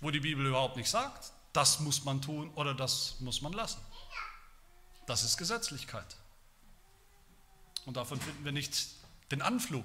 Wo 0.00 0.10
die 0.10 0.20
Bibel 0.20 0.46
überhaupt 0.46 0.78
nicht 0.78 0.88
sagt, 0.88 1.30
das 1.52 1.80
muss 1.80 2.04
man 2.04 2.22
tun 2.22 2.50
oder 2.54 2.72
das 2.72 3.20
muss 3.20 3.42
man 3.42 3.52
lassen. 3.52 3.82
Das 5.06 5.24
ist 5.24 5.36
Gesetzlichkeit. 5.36 6.16
Und 7.86 7.96
davon 7.96 8.20
finden 8.20 8.44
wir 8.44 8.52
nicht 8.52 8.88
den 9.30 9.42
Anflug 9.42 9.84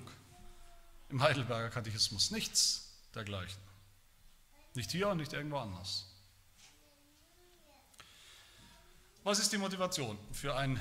im 1.10 1.22
Heidelberger 1.22 1.70
Katechismus, 1.70 2.32
nichts 2.32 2.94
dergleichen. 3.14 3.62
Nicht 4.74 4.92
hier 4.92 5.10
und 5.10 5.18
nicht 5.18 5.34
irgendwo 5.34 5.58
anders. 5.58 6.06
Was 9.24 9.40
ist 9.40 9.52
die 9.52 9.58
Motivation 9.58 10.20
für 10.32 10.56
ein 10.56 10.80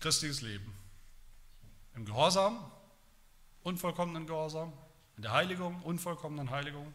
christliches 0.00 0.42
Leben? 0.42 0.74
Im 1.94 2.04
Gehorsam, 2.04 2.70
unvollkommenen 3.62 4.26
Gehorsam, 4.26 4.72
in 5.16 5.22
der 5.22 5.32
Heiligung, 5.32 5.82
unvollkommenen 5.82 6.50
Heiligung. 6.50 6.94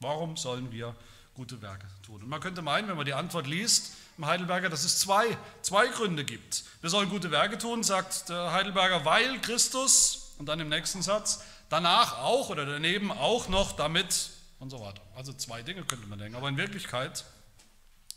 Warum 0.00 0.36
sollen 0.36 0.70
wir 0.72 0.94
gute 1.34 1.60
Werke 1.62 1.86
tun? 2.02 2.22
Und 2.22 2.28
man 2.28 2.40
könnte 2.40 2.62
meinen, 2.62 2.88
wenn 2.88 2.96
man 2.96 3.06
die 3.06 3.14
Antwort 3.14 3.46
liest 3.46 3.92
im 4.18 4.26
Heidelberger, 4.26 4.68
dass 4.68 4.84
es 4.84 4.98
zwei, 4.98 5.36
zwei 5.62 5.88
Gründe 5.88 6.24
gibt. 6.24 6.64
Wir 6.80 6.90
sollen 6.90 7.10
gute 7.10 7.30
Werke 7.30 7.58
tun, 7.58 7.82
sagt 7.82 8.28
der 8.28 8.52
Heidelberger, 8.52 9.04
weil 9.04 9.40
Christus, 9.40 10.34
und 10.38 10.46
dann 10.46 10.60
im 10.60 10.68
nächsten 10.68 11.02
Satz, 11.02 11.42
danach 11.68 12.18
auch 12.18 12.48
oder 12.48 12.64
daneben 12.64 13.10
auch 13.12 13.48
noch 13.48 13.72
damit 13.72 14.30
und 14.58 14.70
so 14.70 14.80
weiter. 14.80 15.02
Also 15.14 15.32
zwei 15.32 15.62
Dinge 15.62 15.84
könnte 15.84 16.06
man 16.06 16.18
denken. 16.18 16.36
Aber 16.36 16.48
in 16.48 16.56
Wirklichkeit, 16.56 17.24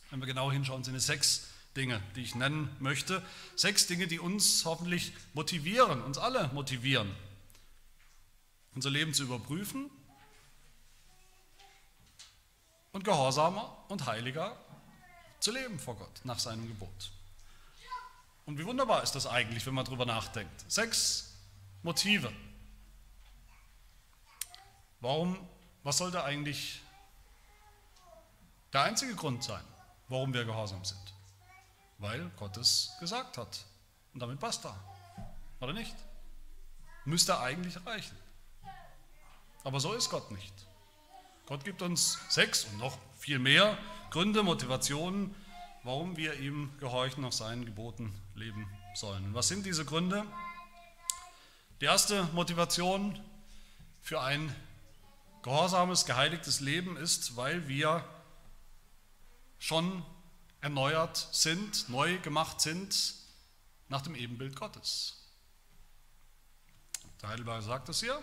wenn 0.09 0.19
wir 0.19 0.27
genau 0.27 0.51
hinschauen, 0.51 0.83
sind 0.83 0.95
es 0.95 1.05
sechs 1.05 1.47
Dinge, 1.75 2.01
die 2.15 2.21
ich 2.21 2.35
nennen 2.35 2.75
möchte. 2.79 3.21
Sechs 3.55 3.87
Dinge, 3.87 4.07
die 4.07 4.19
uns 4.19 4.65
hoffentlich 4.65 5.13
motivieren, 5.33 6.01
uns 6.01 6.17
alle 6.17 6.49
motivieren, 6.53 7.13
unser 8.73 8.89
Leben 8.89 9.13
zu 9.13 9.23
überprüfen 9.23 9.89
und 12.91 13.03
gehorsamer 13.03 13.77
und 13.89 14.05
heiliger 14.05 14.57
zu 15.39 15.51
leben 15.51 15.79
vor 15.79 15.95
Gott 15.95 16.21
nach 16.23 16.39
seinem 16.39 16.67
Gebot. 16.67 17.11
Und 18.45 18.57
wie 18.57 18.65
wunderbar 18.65 19.03
ist 19.03 19.13
das 19.13 19.27
eigentlich, 19.27 19.65
wenn 19.65 19.73
man 19.75 19.85
darüber 19.85 20.05
nachdenkt. 20.05 20.69
Sechs 20.71 21.33
Motive. 21.83 22.33
Warum, 25.01 25.37
was 25.83 25.97
sollte 25.97 26.23
eigentlich 26.23 26.81
der 28.73 28.83
einzige 28.83 29.15
Grund 29.15 29.43
sein, 29.43 29.63
warum 30.07 30.33
wir 30.33 30.45
gehorsam 30.45 30.83
sind? 30.83 31.13
Weil 31.99 32.29
Gott 32.37 32.57
es 32.57 32.91
gesagt 32.99 33.37
hat. 33.37 33.65
Und 34.13 34.21
damit 34.21 34.39
basta. 34.39 34.75
Oder 35.59 35.73
nicht? 35.73 35.95
Müsste 37.05 37.39
eigentlich 37.39 37.85
reichen. 37.85 38.17
Aber 39.63 39.79
so 39.79 39.93
ist 39.93 40.09
Gott 40.09 40.31
nicht. 40.31 40.53
Gott 41.45 41.63
gibt 41.63 41.81
uns 41.81 42.17
sechs 42.29 42.65
und 42.65 42.77
noch 42.77 42.97
viel 43.17 43.39
mehr 43.39 43.77
Gründe, 44.11 44.41
Motivationen, 44.41 45.35
warum 45.83 46.17
wir 46.17 46.39
ihm 46.39 46.71
gehorchen, 46.79 47.21
nach 47.21 47.31
seinen 47.31 47.65
Geboten 47.65 48.11
leben 48.33 48.67
sollen. 48.95 49.23
Und 49.25 49.33
was 49.35 49.47
sind 49.47 49.65
diese 49.65 49.85
Gründe? 49.85 50.25
Die 51.79 51.85
erste 51.85 52.23
Motivation 52.33 53.19
für 54.01 54.19
ein 54.21 54.53
gehorsames, 55.43 56.05
geheiligtes 56.05 56.59
Leben 56.59 56.97
ist, 56.97 57.35
weil 57.37 57.67
wir 57.67 58.03
schon 59.59 60.03
erneuert 60.61 61.29
sind, 61.31 61.87
neu 61.89 62.17
gemacht 62.19 62.61
sind 62.61 63.13
nach 63.89 64.01
dem 64.01 64.15
Ebenbild 64.15 64.55
Gottes. 64.55 65.19
Der 67.21 67.29
Heidelberger 67.29 67.61
sagt 67.61 67.89
das 67.89 67.99
hier 67.99 68.21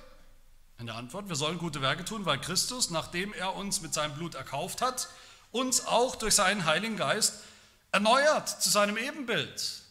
in 0.78 0.86
der 0.86 0.96
Antwort. 0.96 1.28
Wir 1.28 1.36
sollen 1.36 1.58
gute 1.58 1.80
Werke 1.80 2.04
tun, 2.04 2.24
weil 2.26 2.40
Christus, 2.40 2.90
nachdem 2.90 3.32
er 3.32 3.54
uns 3.54 3.80
mit 3.80 3.94
seinem 3.94 4.14
Blut 4.14 4.34
erkauft 4.34 4.82
hat, 4.82 5.08
uns 5.56 5.86
auch 5.86 6.16
durch 6.16 6.34
seinen 6.34 6.66
Heiligen 6.66 6.96
Geist 6.96 7.34
erneuert 7.92 8.48
zu 8.48 8.68
seinem 8.68 8.96
Ebenbild. 8.96 9.82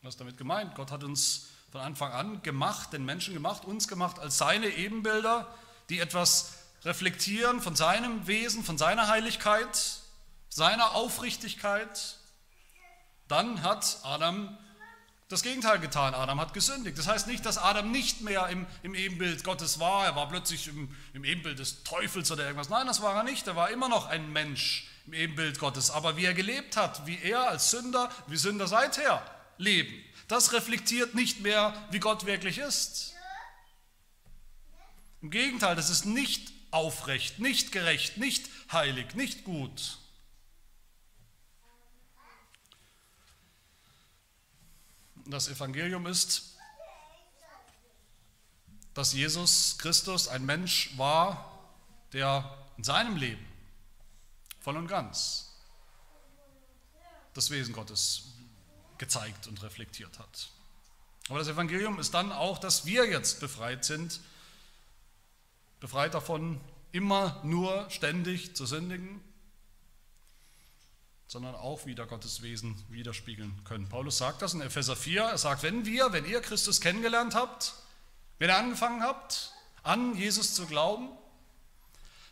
Was 0.00 0.14
ist 0.14 0.20
damit 0.20 0.38
gemeint? 0.38 0.74
Gott 0.74 0.90
hat 0.90 1.04
uns 1.04 1.48
von 1.70 1.80
Anfang 1.80 2.12
an 2.12 2.42
gemacht, 2.42 2.92
den 2.92 3.04
Menschen 3.04 3.34
gemacht, 3.34 3.64
uns 3.64 3.86
gemacht 3.86 4.18
als 4.18 4.38
seine 4.38 4.68
Ebenbilder, 4.68 5.46
die 5.90 6.00
etwas 6.00 6.54
reflektieren 6.84 7.60
von 7.60 7.76
seinem 7.76 8.26
Wesen, 8.26 8.64
von 8.64 8.78
seiner 8.78 9.08
Heiligkeit, 9.08 10.00
seiner 10.48 10.92
Aufrichtigkeit. 10.94 12.16
Dann 13.28 13.62
hat 13.62 13.98
Adam 14.02 14.58
das 15.32 15.42
Gegenteil 15.42 15.78
getan. 15.78 16.14
Adam 16.14 16.40
hat 16.40 16.52
gesündigt. 16.52 16.98
Das 16.98 17.08
heißt 17.08 17.26
nicht, 17.26 17.44
dass 17.46 17.56
Adam 17.56 17.90
nicht 17.90 18.20
mehr 18.20 18.48
im, 18.48 18.66
im 18.82 18.94
Ebenbild 18.94 19.44
Gottes 19.44 19.80
war. 19.80 20.04
Er 20.04 20.14
war 20.14 20.28
plötzlich 20.28 20.68
im, 20.68 20.94
im 21.14 21.24
Ebenbild 21.24 21.58
des 21.58 21.82
Teufels 21.84 22.30
oder 22.30 22.44
irgendwas. 22.44 22.68
Nein, 22.68 22.86
das 22.86 23.00
war 23.00 23.16
er 23.16 23.22
nicht. 23.22 23.46
Er 23.46 23.56
war 23.56 23.70
immer 23.70 23.88
noch 23.88 24.06
ein 24.06 24.32
Mensch 24.32 24.88
im 25.06 25.14
Ebenbild 25.14 25.58
Gottes. 25.58 25.90
Aber 25.90 26.16
wie 26.16 26.26
er 26.26 26.34
gelebt 26.34 26.76
hat, 26.76 27.06
wie 27.06 27.18
er 27.18 27.48
als 27.48 27.70
Sünder, 27.70 28.10
wie 28.26 28.36
Sünder 28.36 28.68
seither 28.68 29.24
leben, 29.56 29.92
das 30.28 30.52
reflektiert 30.52 31.14
nicht 31.14 31.40
mehr, 31.40 31.74
wie 31.90 31.98
Gott 31.98 32.26
wirklich 32.26 32.58
ist. 32.58 33.14
Im 35.22 35.30
Gegenteil, 35.30 35.76
das 35.76 35.88
ist 35.88 36.04
nicht 36.04 36.52
aufrecht, 36.72 37.38
nicht 37.38 37.72
gerecht, 37.72 38.16
nicht 38.18 38.48
heilig, 38.72 39.14
nicht 39.14 39.44
gut. 39.44 39.98
Das 45.26 45.48
Evangelium 45.48 46.06
ist, 46.06 46.56
dass 48.94 49.12
Jesus 49.12 49.78
Christus 49.78 50.28
ein 50.28 50.44
Mensch 50.44 50.96
war, 50.98 51.68
der 52.12 52.58
in 52.76 52.84
seinem 52.84 53.16
Leben 53.16 53.44
voll 54.60 54.76
und 54.76 54.88
ganz 54.88 55.48
das 57.34 57.50
Wesen 57.50 57.72
Gottes 57.72 58.24
gezeigt 58.98 59.46
und 59.46 59.62
reflektiert 59.62 60.18
hat. 60.18 60.50
Aber 61.28 61.38
das 61.38 61.48
Evangelium 61.48 61.98
ist 61.98 62.12
dann 62.12 62.32
auch, 62.32 62.58
dass 62.58 62.84
wir 62.84 63.08
jetzt 63.08 63.40
befreit 63.40 63.84
sind, 63.84 64.20
befreit 65.80 66.14
davon, 66.14 66.60
immer 66.92 67.40
nur 67.42 67.88
ständig 67.90 68.54
zu 68.54 68.66
sündigen, 68.66 69.20
sondern 71.32 71.54
auch 71.54 71.86
wieder 71.86 72.04
Gottes 72.04 72.42
Wesen 72.42 72.76
widerspiegeln 72.90 73.64
können. 73.64 73.88
Paulus 73.88 74.18
sagt 74.18 74.42
das 74.42 74.52
in 74.52 74.60
Epheser 74.60 74.94
4. 74.94 75.22
Er 75.22 75.38
sagt, 75.38 75.62
wenn 75.62 75.86
wir, 75.86 76.12
wenn 76.12 76.26
ihr 76.26 76.42
Christus 76.42 76.82
kennengelernt 76.82 77.34
habt, 77.34 77.72
wenn 78.38 78.50
ihr 78.50 78.58
angefangen 78.58 79.02
habt, 79.02 79.54
an 79.82 80.14
Jesus 80.14 80.54
zu 80.54 80.66
glauben, 80.66 81.08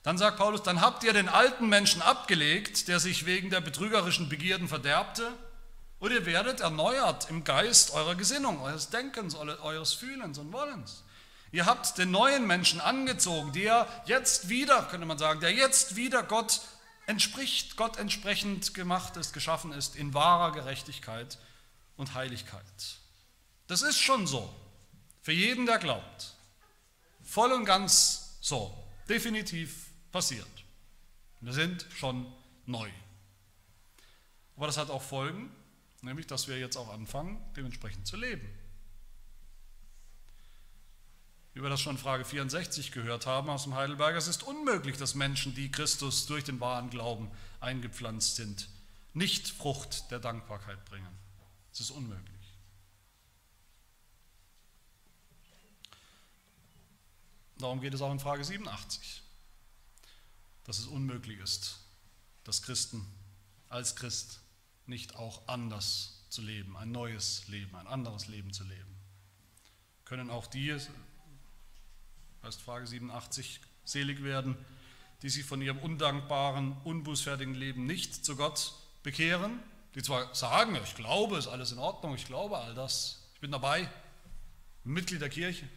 dann 0.02 0.18
sagt 0.18 0.36
Paulus, 0.36 0.62
dann 0.62 0.82
habt 0.82 1.02
ihr 1.02 1.14
den 1.14 1.30
alten 1.30 1.70
Menschen 1.70 2.02
abgelegt, 2.02 2.88
der 2.88 3.00
sich 3.00 3.24
wegen 3.24 3.48
der 3.48 3.62
betrügerischen 3.62 4.28
Begierden 4.28 4.68
verderbte, 4.68 5.32
und 5.98 6.12
ihr 6.12 6.26
werdet 6.26 6.60
erneuert 6.60 7.30
im 7.30 7.44
Geist 7.44 7.92
eurer 7.92 8.16
Gesinnung, 8.16 8.60
eures 8.60 8.90
Denkens, 8.90 9.34
eures 9.34 9.94
Fühlens 9.94 10.36
und 10.36 10.52
Wollens. 10.52 11.04
Ihr 11.52 11.64
habt 11.64 11.96
den 11.96 12.10
neuen 12.10 12.46
Menschen 12.46 12.82
angezogen, 12.82 13.52
der 13.52 13.86
jetzt 14.04 14.50
wieder, 14.50 14.82
könnte 14.90 15.06
man 15.06 15.18
sagen, 15.18 15.40
der 15.40 15.52
jetzt 15.52 15.96
wieder 15.96 16.22
Gott 16.22 16.60
entspricht, 17.10 17.76
Gott 17.76 17.96
entsprechend 17.96 18.72
gemacht 18.72 19.16
ist, 19.16 19.32
geschaffen 19.32 19.72
ist 19.72 19.96
in 19.96 20.14
wahrer 20.14 20.52
Gerechtigkeit 20.52 21.38
und 21.96 22.14
Heiligkeit. 22.14 22.62
Das 23.66 23.82
ist 23.82 23.98
schon 23.98 24.28
so, 24.28 24.54
für 25.20 25.32
jeden, 25.32 25.66
der 25.66 25.78
glaubt. 25.78 26.36
Voll 27.22 27.52
und 27.52 27.64
ganz 27.64 28.38
so, 28.40 28.86
definitiv 29.08 29.90
passiert. 30.12 30.46
Wir 31.40 31.52
sind 31.52 31.84
schon 31.96 32.32
neu. 32.66 32.88
Aber 34.56 34.66
das 34.66 34.76
hat 34.76 34.88
auch 34.88 35.02
Folgen, 35.02 35.50
nämlich 36.02 36.28
dass 36.28 36.46
wir 36.46 36.58
jetzt 36.58 36.76
auch 36.76 36.92
anfangen, 36.92 37.42
dementsprechend 37.56 38.06
zu 38.06 38.16
leben 38.16 38.59
wie 41.54 41.62
wir 41.62 41.68
das 41.68 41.80
schon 41.80 41.96
in 41.96 42.02
Frage 42.02 42.24
64 42.24 42.92
gehört 42.92 43.26
haben 43.26 43.50
aus 43.50 43.64
dem 43.64 43.74
Heidelberger, 43.74 44.18
es 44.18 44.28
ist 44.28 44.42
unmöglich, 44.42 44.96
dass 44.96 45.14
Menschen, 45.14 45.54
die 45.54 45.70
Christus 45.70 46.26
durch 46.26 46.44
den 46.44 46.60
wahren 46.60 46.90
Glauben 46.90 47.30
eingepflanzt 47.58 48.36
sind, 48.36 48.68
nicht 49.14 49.48
Frucht 49.48 50.10
der 50.10 50.20
Dankbarkeit 50.20 50.84
bringen. 50.84 51.08
Es 51.72 51.80
ist 51.80 51.90
unmöglich. 51.90 52.36
Darum 57.58 57.80
geht 57.80 57.94
es 57.94 58.00
auch 58.00 58.12
in 58.12 58.20
Frage 58.20 58.44
87, 58.44 59.22
dass 60.64 60.78
es 60.78 60.86
unmöglich 60.86 61.38
ist, 61.40 61.80
dass 62.44 62.62
Christen 62.62 63.06
als 63.68 63.96
Christ 63.96 64.40
nicht 64.86 65.14
auch 65.16 65.46
anders 65.46 66.24
zu 66.30 66.42
leben, 66.42 66.76
ein 66.76 66.90
neues 66.90 67.46
Leben, 67.48 67.74
ein 67.76 67.86
anderes 67.86 68.28
Leben 68.28 68.52
zu 68.52 68.64
leben? 68.64 68.96
Können 70.04 70.30
auch 70.30 70.46
die, 70.46 70.76
heißt 72.42 72.60
Frage 72.60 72.86
87, 72.86 73.60
selig 73.84 74.22
werden, 74.22 74.56
die 75.22 75.28
sich 75.28 75.44
von 75.44 75.60
ihrem 75.60 75.78
undankbaren, 75.78 76.76
unbußfertigen 76.84 77.54
Leben 77.54 77.86
nicht 77.86 78.24
zu 78.24 78.36
Gott 78.36 78.74
bekehren, 79.02 79.60
die 79.94 80.02
zwar 80.02 80.34
sagen, 80.34 80.78
ich 80.82 80.94
glaube, 80.94 81.36
ist 81.36 81.48
alles 81.48 81.72
in 81.72 81.78
Ordnung, 81.78 82.14
ich 82.14 82.26
glaube 82.26 82.58
all 82.58 82.74
das, 82.74 83.28
ich 83.34 83.40
bin 83.40 83.50
dabei, 83.50 83.88
Mitglied 84.84 85.20
der 85.20 85.28
Kirche. 85.28 85.68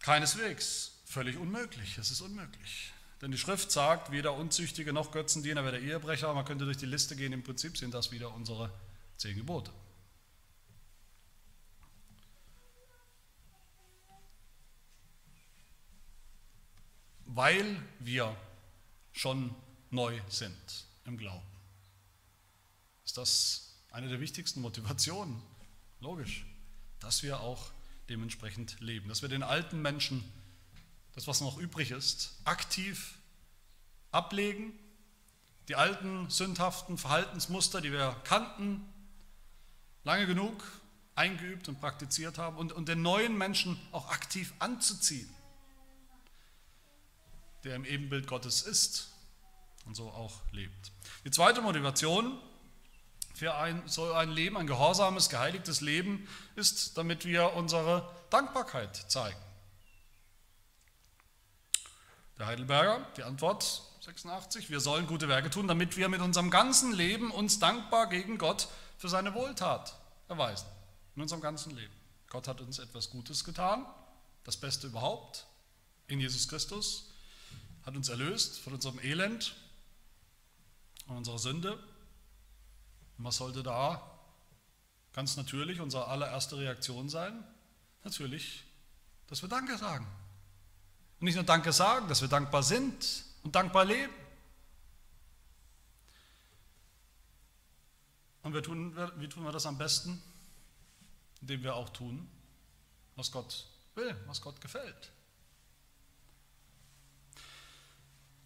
Keineswegs, 0.00 1.02
völlig 1.04 1.36
unmöglich, 1.36 1.98
es 1.98 2.10
ist 2.10 2.22
unmöglich. 2.22 2.92
Denn 3.20 3.30
die 3.30 3.38
Schrift 3.38 3.70
sagt, 3.70 4.12
weder 4.12 4.34
Unzüchtige 4.34 4.94
noch 4.94 5.10
Götzendiener, 5.12 5.64
weder 5.66 5.78
Ehebrecher, 5.78 6.32
man 6.32 6.46
könnte 6.46 6.64
durch 6.64 6.78
die 6.78 6.86
Liste 6.86 7.16
gehen, 7.16 7.34
im 7.34 7.42
Prinzip 7.42 7.76
sind 7.76 7.92
das 7.92 8.10
wieder 8.12 8.34
unsere 8.34 8.72
zehn 9.18 9.36
Gebote. 9.36 9.70
Weil 17.32 17.80
wir 18.00 18.36
schon 19.12 19.54
neu 19.90 20.20
sind 20.28 20.86
im 21.04 21.16
Glauben. 21.16 21.46
Ist 23.04 23.16
das 23.16 23.76
eine 23.92 24.08
der 24.08 24.20
wichtigsten 24.20 24.60
Motivationen? 24.60 25.40
Logisch, 26.00 26.44
dass 26.98 27.22
wir 27.22 27.40
auch 27.40 27.70
dementsprechend 28.08 28.80
leben, 28.80 29.08
dass 29.08 29.22
wir 29.22 29.28
den 29.28 29.44
alten 29.44 29.80
Menschen, 29.80 30.24
das 31.14 31.28
was 31.28 31.40
noch 31.40 31.56
übrig 31.56 31.92
ist, 31.92 32.34
aktiv 32.44 33.14
ablegen, 34.10 34.72
die 35.68 35.76
alten 35.76 36.28
sündhaften 36.30 36.98
Verhaltensmuster, 36.98 37.80
die 37.80 37.92
wir 37.92 38.20
kannten, 38.24 38.84
lange 40.02 40.26
genug 40.26 40.64
eingeübt 41.14 41.68
und 41.68 41.80
praktiziert 41.80 42.38
haben 42.38 42.56
und, 42.56 42.72
und 42.72 42.88
den 42.88 43.02
neuen 43.02 43.38
Menschen 43.38 43.78
auch 43.92 44.10
aktiv 44.10 44.52
anzuziehen, 44.58 45.30
der 47.64 47.76
im 47.76 47.84
Ebenbild 47.84 48.26
Gottes 48.26 48.62
ist 48.62 49.10
und 49.86 49.94
so 49.94 50.10
auch 50.10 50.40
lebt. 50.52 50.92
Die 51.24 51.30
zweite 51.30 51.60
Motivation 51.60 52.38
für 53.34 53.54
ein, 53.54 53.82
so 53.86 54.12
ein 54.12 54.30
Leben, 54.30 54.56
ein 54.56 54.66
gehorsames, 54.66 55.28
geheiligtes 55.28 55.80
Leben, 55.80 56.28
ist, 56.56 56.98
damit 56.98 57.24
wir 57.24 57.54
unsere 57.54 58.08
Dankbarkeit 58.30 58.94
zeigen. 58.96 59.40
Der 62.38 62.46
Heidelberger, 62.46 63.06
die 63.16 63.22
Antwort 63.22 63.82
86, 64.00 64.70
wir 64.70 64.80
sollen 64.80 65.06
gute 65.06 65.28
Werke 65.28 65.50
tun, 65.50 65.68
damit 65.68 65.96
wir 65.96 66.08
mit 66.08 66.20
unserem 66.20 66.50
ganzen 66.50 66.92
Leben 66.92 67.30
uns 67.30 67.58
dankbar 67.58 68.08
gegen 68.08 68.38
Gott 68.38 68.68
für 68.96 69.08
seine 69.08 69.34
Wohltat 69.34 69.98
erweisen. 70.28 70.66
In 71.16 71.22
unserem 71.22 71.42
ganzen 71.42 71.76
Leben. 71.76 71.92
Gott 72.28 72.48
hat 72.48 72.60
uns 72.60 72.78
etwas 72.78 73.10
Gutes 73.10 73.44
getan, 73.44 73.84
das 74.44 74.56
Beste 74.56 74.86
überhaupt, 74.86 75.46
in 76.06 76.20
Jesus 76.20 76.48
Christus, 76.48 77.09
hat 77.84 77.96
uns 77.96 78.08
erlöst 78.08 78.58
von 78.60 78.74
unserem 78.74 78.98
Elend, 79.00 79.54
und 81.10 81.16
unserer 81.16 81.38
Sünde. 81.38 81.74
Und 83.18 83.24
was 83.24 83.36
sollte 83.36 83.62
da 83.62 84.18
ganz 85.12 85.36
natürlich 85.36 85.80
unsere 85.80 86.06
allererste 86.06 86.56
Reaktion 86.56 87.08
sein? 87.08 87.44
Natürlich, 88.04 88.64
dass 89.26 89.42
wir 89.42 89.48
Danke 89.48 89.76
sagen. 89.76 90.06
Und 91.18 91.24
nicht 91.24 91.34
nur 91.34 91.44
Danke 91.44 91.72
sagen, 91.72 92.08
dass 92.08 92.22
wir 92.22 92.28
dankbar 92.28 92.62
sind 92.62 93.24
und 93.42 93.54
dankbar 93.54 93.84
leben. 93.84 94.12
Und 98.42 98.54
wir 98.54 98.62
tun, 98.62 98.96
wie 99.16 99.28
tun 99.28 99.44
wir 99.44 99.52
das 99.52 99.66
am 99.66 99.76
besten? 99.76 100.22
Indem 101.42 101.62
wir 101.62 101.74
auch 101.74 101.90
tun, 101.90 102.30
was 103.16 103.30
Gott 103.30 103.66
will, 103.94 104.16
was 104.26 104.40
Gott 104.40 104.60
gefällt. 104.60 105.12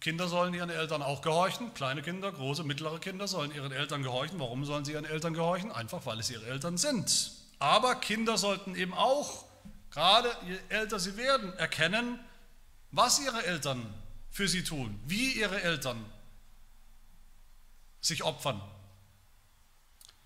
Kinder 0.05 0.27
sollen 0.27 0.53
ihren 0.53 0.69
Eltern 0.69 1.01
auch 1.01 1.23
gehorchen, 1.23 1.73
kleine 1.73 2.03
Kinder, 2.03 2.31
große, 2.31 2.63
mittlere 2.63 2.99
Kinder 2.99 3.27
sollen 3.27 3.51
ihren 3.51 3.71
Eltern 3.71 4.03
gehorchen. 4.03 4.39
Warum 4.39 4.63
sollen 4.63 4.85
sie 4.85 4.91
ihren 4.91 5.03
Eltern 5.03 5.33
gehorchen? 5.33 5.71
Einfach, 5.71 6.05
weil 6.05 6.19
es 6.19 6.29
ihre 6.29 6.45
Eltern 6.45 6.77
sind. 6.77 7.31
Aber 7.57 7.95
Kinder 7.95 8.37
sollten 8.37 8.75
eben 8.75 8.93
auch, 8.93 9.45
gerade 9.89 10.29
je 10.45 10.59
älter 10.69 10.99
sie 10.99 11.17
werden, 11.17 11.51
erkennen, 11.53 12.19
was 12.91 13.19
ihre 13.19 13.47
Eltern 13.47 13.83
für 14.29 14.47
sie 14.47 14.63
tun, 14.63 14.99
wie 15.07 15.39
ihre 15.39 15.63
Eltern 15.63 16.05
sich 17.99 18.21
opfern 18.23 18.61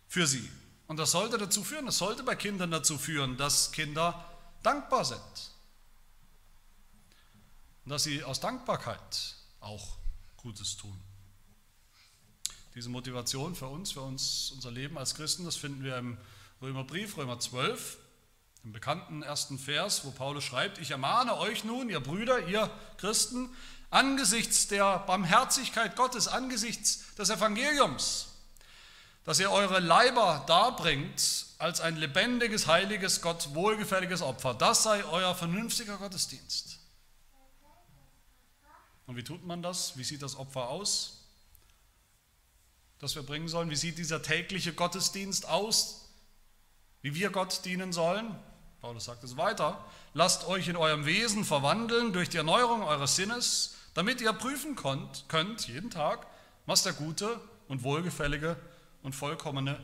für 0.10 0.28
sie. 0.28 0.52
Und 0.88 0.98
das 0.98 1.12
sollte 1.12 1.38
dazu 1.38 1.64
führen, 1.64 1.86
das 1.86 2.00
sollte 2.00 2.24
bei 2.24 2.36
Kindern 2.36 2.70
dazu 2.70 2.98
führen, 2.98 3.38
dass 3.38 3.72
Kinder 3.72 4.30
dankbar 4.62 5.06
sind. 5.06 5.52
Und 7.86 7.92
dass 7.92 8.04
sie 8.04 8.26
aus 8.26 8.42
Dankbarkeit 8.42 9.39
auch 9.60 9.98
Gutes 10.38 10.78
tun. 10.78 11.00
Diese 12.76 12.90
Motivation 12.90 13.56
für 13.56 13.68
uns, 13.68 13.92
für 13.92 14.02
uns, 14.02 14.52
unser 14.52 14.72
Leben 14.72 14.98
als 14.98 15.16
Christen, 15.16 15.46
das 15.46 15.56
finden 15.56 15.84
wir 15.84 15.98
im 15.98 16.18
Römerbrief, 16.62 17.18
Römer 17.18 17.40
12, 17.40 17.98
im 18.64 18.72
bekannten 18.74 19.24
ersten 19.24 19.58
Vers, 19.58 20.06
wo 20.06 20.12
Paulus 20.12 20.44
schreibt, 20.44 20.78
ich 20.78 20.92
ermahne 20.92 21.38
euch 21.38 21.64
nun, 21.64 21.90
ihr 21.90 22.00
Brüder, 22.00 22.48
ihr 22.48 22.70
Christen, 22.98 23.50
angesichts 23.90 24.68
der 24.68 25.00
Barmherzigkeit 25.00 25.96
Gottes, 25.96 26.28
angesichts 26.28 27.16
des 27.16 27.30
Evangeliums, 27.30 28.28
dass 29.24 29.40
ihr 29.40 29.52
eure 29.52 29.80
Leiber 29.80 30.44
darbringt 30.48 31.46
als 31.58 31.82
ein 31.82 31.98
lebendiges, 31.98 32.68
heiliges, 32.68 33.22
Gott 33.22 33.54
wohlgefälliges 33.54 34.22
Opfer. 34.22 34.54
Das 34.54 34.84
sei 34.84 35.04
euer 35.06 35.36
vernünftiger 35.36 35.98
Gottesdienst. 35.98 36.79
Und 39.10 39.16
wie 39.16 39.24
tut 39.24 39.44
man 39.44 39.64
das? 39.64 39.98
Wie 39.98 40.04
sieht 40.04 40.22
das 40.22 40.36
Opfer 40.36 40.70
aus, 40.70 41.24
das 43.00 43.16
wir 43.16 43.24
bringen 43.24 43.48
sollen? 43.48 43.72
Wie 43.72 43.76
sieht 43.76 43.98
dieser 43.98 44.22
tägliche 44.22 44.72
Gottesdienst 44.72 45.50
aus, 45.50 46.10
wie 47.02 47.16
wir 47.16 47.32
Gott 47.32 47.66
dienen 47.66 47.92
sollen? 47.92 48.36
Paulus 48.82 49.06
sagt 49.06 49.24
es 49.24 49.36
weiter. 49.36 49.84
Lasst 50.14 50.46
euch 50.46 50.68
in 50.68 50.76
eurem 50.76 51.08
Wesen 51.08 51.44
verwandeln 51.44 52.14
durch 52.14 52.30
die 52.30 52.38
Erneuerung 52.38 52.84
eures 52.84 53.16
Sinnes, 53.16 53.78
damit 53.96 54.22
ihr 54.22 54.32
prüfen 54.32 54.76
könnt, 54.76 55.26
könnt 55.28 55.68
jeden 55.68 55.90
Tag, 55.90 56.28
was 56.68 56.84
der 56.84 56.94
gute 56.94 57.42
und 57.68 57.82
wohlgefällige 57.82 58.58
und 59.02 59.14
vollkommene 59.16 59.84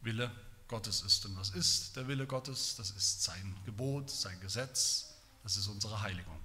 Wille 0.00 0.30
Gottes 0.66 1.02
ist. 1.02 1.26
Und 1.26 1.36
was 1.38 1.50
ist 1.50 1.94
der 1.94 2.08
Wille 2.08 2.26
Gottes? 2.26 2.74
Das 2.76 2.88
ist 2.92 3.22
sein 3.22 3.54
Gebot, 3.66 4.08
sein 4.08 4.40
Gesetz, 4.40 5.14
das 5.42 5.58
ist 5.58 5.66
unsere 5.66 6.00
Heiligung. 6.00 6.40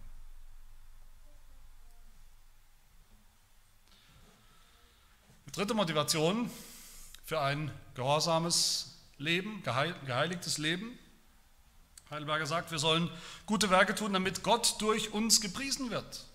Dritte 5.51 5.73
Motivation 5.73 6.49
für 7.25 7.41
ein 7.41 7.71
gehorsames 7.95 8.97
Leben, 9.17 9.61
geheiligtes 9.63 10.57
Leben. 10.57 10.97
Heidelberger 12.09 12.45
sagt, 12.45 12.71
wir 12.71 12.79
sollen 12.79 13.09
gute 13.45 13.69
Werke 13.69 13.95
tun, 13.95 14.13
damit 14.13 14.43
Gott 14.43 14.75
durch 14.79 15.13
uns 15.13 15.41
gepriesen 15.41 15.91
wird. 15.91 16.25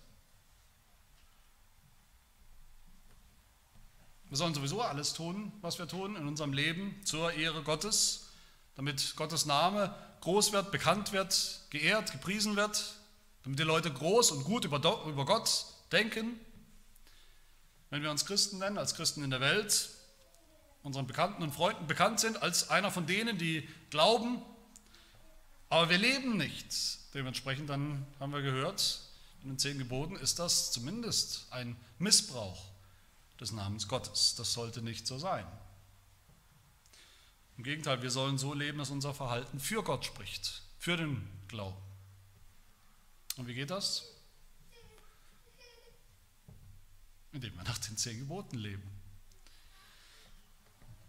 Wir 4.28 4.36
sollen 4.36 4.54
sowieso 4.54 4.82
alles 4.82 5.12
tun, 5.12 5.52
was 5.60 5.78
wir 5.78 5.86
tun 5.86 6.16
in 6.16 6.26
unserem 6.26 6.52
Leben 6.52 7.00
zur 7.04 7.32
Ehre 7.32 7.62
Gottes, 7.62 8.28
damit 8.74 9.14
Gottes 9.16 9.46
Name 9.46 9.94
groß 10.20 10.52
wird, 10.52 10.72
bekannt 10.72 11.12
wird, 11.12 11.60
geehrt, 11.70 12.12
gepriesen 12.12 12.56
wird, 12.56 12.94
damit 13.44 13.58
die 13.58 13.64
Leute 13.64 13.92
groß 13.92 14.32
und 14.32 14.44
gut 14.44 14.64
über 14.64 14.80
Gott 14.80 15.66
denken 15.92 16.38
wenn 17.90 18.02
wir 18.02 18.10
uns 18.10 18.26
Christen 18.26 18.58
nennen, 18.58 18.78
als 18.78 18.94
Christen 18.94 19.22
in 19.22 19.30
der 19.30 19.40
Welt, 19.40 19.90
unseren 20.82 21.06
Bekannten 21.06 21.42
und 21.42 21.52
Freunden 21.52 21.86
bekannt 21.86 22.20
sind, 22.20 22.42
als 22.42 22.70
einer 22.70 22.90
von 22.90 23.06
denen, 23.06 23.38
die 23.38 23.68
glauben, 23.90 24.42
aber 25.68 25.90
wir 25.90 25.98
leben 25.98 26.36
nicht. 26.36 26.66
Dementsprechend, 27.14 27.68
dann 27.70 28.06
haben 28.20 28.32
wir 28.32 28.42
gehört, 28.42 29.00
in 29.42 29.48
den 29.48 29.58
zehn 29.58 29.78
Geboten 29.78 30.16
ist 30.16 30.38
das 30.38 30.72
zumindest 30.72 31.46
ein 31.50 31.76
Missbrauch 31.98 32.70
des 33.40 33.52
Namens 33.52 33.88
Gottes. 33.88 34.34
Das 34.36 34.52
sollte 34.52 34.82
nicht 34.82 35.06
so 35.06 35.18
sein. 35.18 35.46
Im 37.56 37.64
Gegenteil, 37.64 38.02
wir 38.02 38.10
sollen 38.10 38.38
so 38.38 38.54
leben, 38.54 38.78
dass 38.78 38.90
unser 38.90 39.14
Verhalten 39.14 39.58
für 39.60 39.82
Gott 39.82 40.04
spricht, 40.04 40.62
für 40.78 40.96
den 40.96 41.26
Glauben. 41.48 41.76
Und 43.36 43.46
wie 43.46 43.54
geht 43.54 43.70
das? 43.70 44.15
Indem 47.36 47.54
wir 47.54 47.64
nach 47.64 47.78
den 47.78 47.96
zehn 47.98 48.18
Geboten 48.18 48.56
leben. 48.56 48.82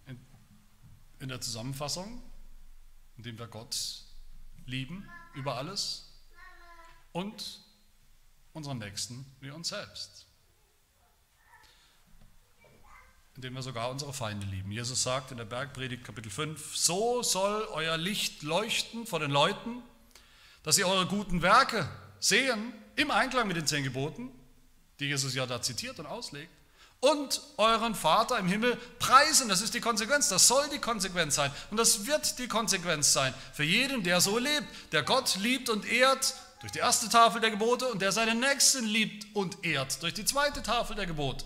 In, 0.08 0.20
in 1.20 1.30
der 1.30 1.40
Zusammenfassung, 1.40 2.22
indem 3.16 3.40
wir 3.40 3.48
Gott 3.48 4.04
lieben 4.66 5.10
über 5.36 5.56
alles 5.56 6.12
und 7.14 7.62
unseren 8.52 8.78
Nächsten 8.78 9.26
wie 9.40 9.52
uns 9.52 9.70
selbst. 9.70 10.26
indem 13.36 13.54
wir 13.54 13.62
sogar 13.62 13.92
unsere 13.92 14.14
Feinde 14.14 14.48
lieben. 14.48 14.72
Jesus 14.72 15.04
sagt 15.04 15.30
in 15.30 15.38
der 15.38 15.46
Bergpredigt 15.46 16.04
Kapitel 16.04 16.32
5, 16.32 16.76
so 16.76 17.22
soll 17.22 17.68
euer 17.72 17.96
Licht 17.96 18.42
leuchten 18.42 19.06
vor 19.06 19.20
den 19.20 19.30
Leuten, 19.30 19.84
dass 20.64 20.76
sie 20.76 20.84
eure 20.84 21.06
guten 21.06 21.44
Werke 21.44 21.88
sehen 22.20 22.74
im 22.96 23.12
Einklang 23.12 23.48
mit 23.48 23.56
den 23.56 23.68
zehn 23.68 23.84
Geboten, 23.84 24.32
die 25.00 25.06
Jesus 25.06 25.36
ja 25.36 25.46
da 25.46 25.62
zitiert 25.62 26.00
und 26.00 26.06
auslegt, 26.06 26.52
und 27.00 27.42
euren 27.58 27.94
Vater 27.94 28.40
im 28.40 28.48
Himmel 28.48 28.76
preisen. 29.00 29.50
Das 29.50 29.62
ist 29.62 29.74
die 29.74 29.82
Konsequenz, 29.82 30.30
das 30.30 30.48
soll 30.48 30.68
die 30.70 30.80
Konsequenz 30.80 31.36
sein 31.36 31.52
und 31.70 31.78
das 31.78 32.08
wird 32.08 32.40
die 32.40 32.48
Konsequenz 32.48 33.14
sein 33.14 33.34
für 33.54 33.64
jeden, 33.64 34.04
der 34.04 34.22
so 34.22 34.38
lebt, 34.38 34.66
der 34.92 35.04
Gott 35.04 35.36
liebt 35.36 35.70
und 35.70 35.86
ehrt 35.86 36.34
durch 36.62 36.72
die 36.72 36.80
erste 36.80 37.08
Tafel 37.10 37.40
der 37.40 37.52
Gebote 37.52 37.88
und 37.88 38.02
der 38.02 38.12
seinen 38.12 38.40
Nächsten 38.40 38.86
liebt 38.86 39.36
und 39.36 39.64
ehrt 39.64 40.02
durch 40.02 40.16
die 40.16 40.26
zweite 40.26 40.64
Tafel 40.64 40.96
der 40.96 41.06
Gebote. 41.06 41.46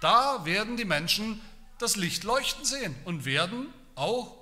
Da 0.00 0.44
werden 0.44 0.76
die 0.76 0.84
Menschen 0.84 1.40
das 1.78 1.96
Licht 1.96 2.24
leuchten 2.24 2.64
sehen 2.64 2.94
und 3.04 3.24
werden 3.24 3.72
auch 3.96 4.36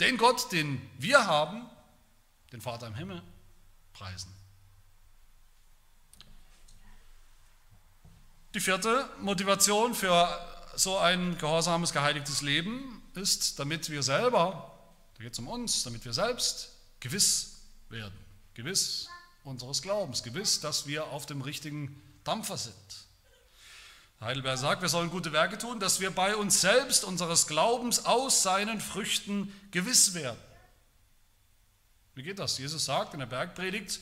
den 0.00 0.16
Gott, 0.16 0.52
den 0.52 0.80
wir 0.98 1.26
haben, 1.26 1.68
den 2.52 2.60
Vater 2.60 2.86
im 2.86 2.94
Himmel, 2.94 3.22
preisen. 3.92 4.37
Die 8.54 8.60
vierte 8.60 9.06
Motivation 9.20 9.94
für 9.94 10.26
so 10.74 10.96
ein 10.96 11.36
gehorsames, 11.36 11.92
geheiligtes 11.92 12.40
Leben 12.40 13.02
ist, 13.14 13.58
damit 13.58 13.90
wir 13.90 14.02
selber, 14.02 14.74
da 15.16 15.22
geht 15.22 15.34
es 15.34 15.38
um 15.38 15.48
uns, 15.48 15.82
damit 15.82 16.04
wir 16.06 16.14
selbst 16.14 16.70
gewiss 16.98 17.60
werden, 17.90 18.16
gewiss 18.54 19.08
unseres 19.44 19.82
Glaubens, 19.82 20.22
gewiss, 20.22 20.60
dass 20.60 20.86
wir 20.86 21.08
auf 21.08 21.26
dem 21.26 21.42
richtigen 21.42 22.00
Dampfer 22.24 22.56
sind. 22.56 22.74
Heidelberg 24.20 24.58
sagt, 24.58 24.80
wir 24.82 24.88
sollen 24.88 25.10
gute 25.10 25.32
Werke 25.32 25.58
tun, 25.58 25.78
dass 25.78 26.00
wir 26.00 26.10
bei 26.10 26.34
uns 26.34 26.62
selbst 26.62 27.04
unseres 27.04 27.46
Glaubens 27.46 28.06
aus 28.06 28.42
seinen 28.42 28.80
Früchten 28.80 29.52
gewiss 29.70 30.14
werden. 30.14 30.40
Wie 32.14 32.22
geht 32.22 32.38
das? 32.38 32.58
Jesus 32.58 32.86
sagt 32.86 33.12
in 33.12 33.20
der 33.20 33.26
Bergpredigt, 33.26 34.00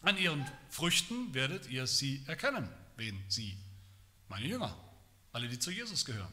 an 0.00 0.16
ihren 0.16 0.50
Früchten 0.70 1.34
werdet 1.34 1.68
ihr 1.68 1.86
sie 1.86 2.24
erkennen. 2.26 2.68
Wen? 3.02 3.24
Sie. 3.26 3.58
Meine 4.28 4.46
Jünger. 4.46 4.76
Alle, 5.32 5.48
die 5.48 5.58
zu 5.58 5.72
Jesus 5.72 6.04
gehören. 6.04 6.32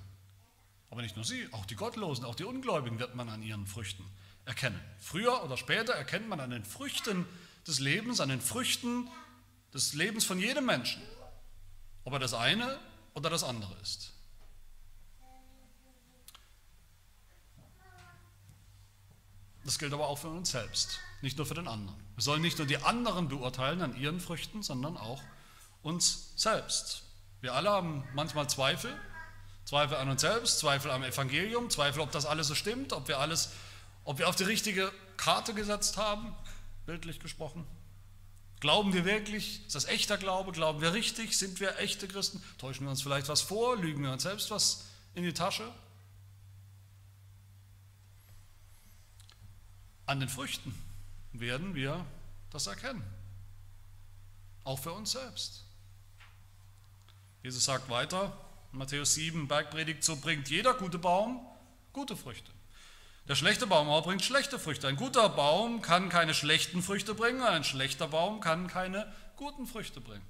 Aber 0.92 1.02
nicht 1.02 1.16
nur 1.16 1.26
sie, 1.26 1.52
auch 1.52 1.66
die 1.66 1.76
Gottlosen, 1.76 2.26
auch 2.26 2.36
die 2.36 2.44
Ungläubigen 2.44 3.00
wird 3.00 3.16
man 3.16 3.28
an 3.28 3.42
ihren 3.42 3.66
Früchten 3.66 4.06
erkennen. 4.46 4.80
Früher 5.00 5.44
oder 5.44 5.58
später 5.58 5.94
erkennt 5.94 6.30
man 6.30 6.40
an 6.40 6.52
den 6.52 6.64
Früchten 6.64 7.26
des 7.66 7.80
Lebens, 7.80 8.20
an 8.20 8.30
den 8.30 8.40
Früchten 8.40 9.08
des 9.74 9.94
Lebens 9.94 10.26
von 10.26 10.38
jedem 10.38 10.68
Menschen, 10.68 11.02
ob 12.04 12.14
er 12.14 12.20
das 12.20 12.36
eine 12.36 12.80
oder 13.16 13.32
das 13.32 13.44
andere 13.44 13.76
ist. 13.82 14.14
Das 19.66 19.80
gilt 19.80 19.94
aber 19.94 20.08
auch 20.08 20.20
für 20.20 20.30
uns 20.30 20.52
selbst, 20.52 21.00
nicht 21.24 21.38
nur 21.38 21.48
für 21.48 21.56
den 21.56 21.68
anderen. 21.68 22.00
Wir 22.14 22.24
sollen 22.24 22.44
nicht 22.44 22.60
nur 22.60 22.68
die 22.68 22.78
anderen 22.78 23.28
beurteilen 23.28 23.82
an 23.82 24.00
ihren 24.00 24.20
Früchten, 24.20 24.62
sondern 24.62 24.96
auch 24.96 25.24
uns 25.82 26.34
selbst. 26.36 27.04
Wir 27.42 27.54
alle 27.54 27.70
haben 27.70 28.04
manchmal 28.14 28.50
Zweifel, 28.50 28.94
Zweifel 29.66 29.98
an 29.98 30.10
uns 30.10 30.22
selbst, 30.22 30.60
Zweifel 30.60 30.92
am 30.92 31.04
Evangelium, 31.04 31.70
Zweifel, 31.70 32.02
ob 32.02 32.12
das 32.12 32.26
alles 32.26 32.48
so 32.48 32.56
stimmt, 32.56 32.92
ob 32.92 33.08
wir 33.08 33.20
alles, 33.20 33.52
ob 34.04 34.18
wir 34.18 34.28
auf 34.28 34.36
die 34.36 34.44
richtige 34.44 34.92
Karte 35.16 35.54
gesetzt 35.54 35.98
haben, 35.98 36.36
bildlich 36.86 37.20
gesprochen. 37.20 37.66
Glauben 38.60 38.94
wir 38.94 39.06
wirklich? 39.06 39.66
Ist 39.68 39.76
das 39.76 39.86
echter 39.86 40.18
Glaube? 40.18 40.52
Glauben 40.52 40.82
wir 40.82 40.94
richtig? 40.94 41.38
Sind 41.38 41.60
wir 41.60 41.80
echte 41.80 42.08
Christen? 42.08 42.44
Täuschen 42.58 42.86
wir 42.86 42.92
uns 42.92 43.02
vielleicht 43.02 43.30
was 43.30 43.42
vor? 43.42 43.78
Lügen 43.78 44.04
wir 44.04 44.12
uns 44.12 44.24
selbst 44.24 44.52
was 44.52 44.86
in 45.16 45.24
die 45.24 45.34
Tasche? 45.34 45.72
An 50.06 50.20
den 50.20 50.28
Früchten 50.28 50.76
werden 51.32 51.76
wir 51.76 52.06
das 52.50 52.68
erkennen. 52.68 53.04
Auch 54.64 54.80
für 54.80 54.92
uns 54.92 55.12
selbst. 55.12 55.64
Jesus 57.42 57.66
sagt 57.66 57.90
weiter, 57.90 58.38
Matthäus 58.72 59.14
7, 59.14 59.48
Bergpredigt, 59.48 60.04
so 60.04 60.18
bringt 60.18 60.50
jeder 60.50 60.74
gute 60.74 61.00
Baum 61.00 61.46
gute 61.94 62.16
Früchte. 62.16 62.52
Der 63.28 63.36
schlechte 63.36 63.68
Baum 63.68 63.90
aber 63.90 64.02
bringt 64.02 64.24
schlechte 64.24 64.58
Früchte. 64.58 64.88
Ein 64.88 64.96
guter 64.96 65.30
Baum 65.30 65.82
kann 65.82 66.10
keine 66.10 66.34
schlechten 66.34 66.82
Früchte 66.82 67.14
bringen, 67.14 67.42
ein 67.42 67.64
schlechter 67.64 68.08
Baum 68.08 68.40
kann 68.40 68.68
keine 68.68 69.12
guten 69.36 69.68
Früchte 69.68 70.02
bringen. 70.02 70.26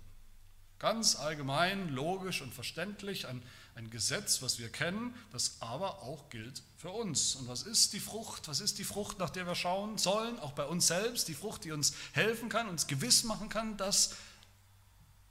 Ganz 0.79 1.15
allgemein, 1.15 1.89
logisch 1.89 2.41
und 2.41 2.53
verständlich, 2.53 3.27
ein, 3.27 3.43
ein 3.75 3.89
Gesetz, 3.89 4.41
was 4.41 4.59
wir 4.59 4.69
kennen, 4.69 5.13
das 5.31 5.57
aber 5.59 6.03
auch 6.03 6.29
gilt 6.29 6.63
für 6.77 6.89
uns. 6.89 7.35
Und 7.35 7.47
was 7.47 7.63
ist 7.63 7.93
die 7.93 7.99
Frucht? 7.99 8.47
Was 8.47 8.61
ist 8.61 8.79
die 8.79 8.85
Frucht, 8.85 9.19
nach 9.19 9.29
der 9.29 9.45
wir 9.45 9.55
schauen 9.55 9.97
sollen? 9.97 10.39
Auch 10.39 10.53
bei 10.53 10.65
uns 10.65 10.87
selbst, 10.87 11.27
die 11.27 11.33
Frucht, 11.33 11.65
die 11.65 11.71
uns 11.71 11.93
helfen 12.13 12.49
kann, 12.49 12.69
uns 12.69 12.87
gewiss 12.87 13.23
machen 13.25 13.49
kann, 13.49 13.75
dass 13.77 14.15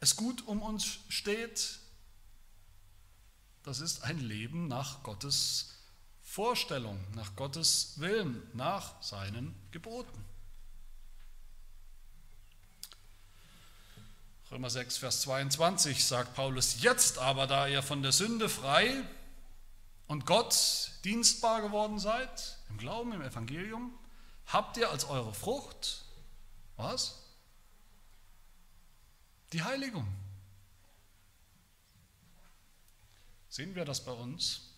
es 0.01 0.17
gut 0.17 0.47
um 0.47 0.63
uns 0.63 0.99
steht. 1.09 1.79
Das 3.63 3.81
ist 3.81 4.05
ein 4.05 4.19
Leben 4.19 4.69
nach 4.69 5.03
Gottes 5.03 5.75
Vorstellung, 6.23 6.99
nach 7.15 7.35
Gottes 7.37 7.95
Willen, 7.97 8.43
nach 8.55 9.03
seinen 9.03 9.55
Geboten. 9.73 10.25
Römer 14.51 14.71
6, 14.71 14.97
Vers 14.99 15.23
22 15.23 16.07
sagt 16.07 16.35
Paulus, 16.35 16.81
jetzt 16.81 17.19
aber, 17.19 17.47
da 17.47 17.67
ihr 17.67 17.83
von 17.83 18.03
der 18.03 18.13
Sünde 18.13 18.49
frei 18.49 19.05
und 20.07 20.25
Gott 20.25 20.91
dienstbar 21.05 21.61
geworden 21.61 21.99
seid, 21.99 22.57
im 22.71 22.79
Glauben, 22.79 23.13
im 23.13 23.21
Evangelium, 23.21 23.93
habt 24.47 24.79
ihr 24.79 24.91
als 24.91 25.05
eure 25.05 25.35
Frucht, 25.35 26.05
was? 26.77 27.28
Die 29.53 29.63
Heiligung. 29.63 30.07
Sehen 33.49 33.75
wir 33.75 33.87
das 33.87 34.05
bei 34.05 34.13
uns? 34.13 34.75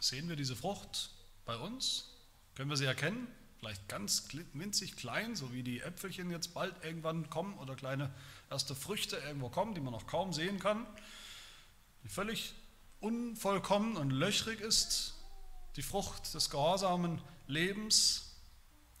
Sehen 0.00 0.28
wir 0.28 0.34
diese 0.34 0.56
Frucht 0.56 1.10
bei 1.44 1.56
uns? 1.56 2.10
Können 2.56 2.70
wir 2.70 2.76
sie 2.76 2.86
erkennen? 2.86 3.28
Vielleicht 3.60 3.88
ganz 3.88 4.28
winzig 4.52 4.96
klein, 4.96 5.36
so 5.36 5.52
wie 5.52 5.62
die 5.62 5.80
Äpfelchen 5.80 6.30
jetzt 6.30 6.54
bald 6.54 6.74
irgendwann 6.84 7.30
kommen 7.30 7.56
oder 7.58 7.76
kleine 7.76 8.12
erste 8.50 8.74
Früchte 8.74 9.16
irgendwo 9.16 9.48
kommen, 9.48 9.74
die 9.74 9.80
man 9.80 9.92
noch 9.92 10.06
kaum 10.06 10.32
sehen 10.32 10.58
kann, 10.58 10.86
die 12.04 12.08
völlig 12.08 12.54
unvollkommen 13.00 13.96
und 13.96 14.10
löchrig 14.10 14.60
ist, 14.60 15.14
die 15.76 15.82
Frucht 15.82 16.34
des 16.34 16.50
gehorsamen 16.50 17.20
Lebens, 17.46 18.36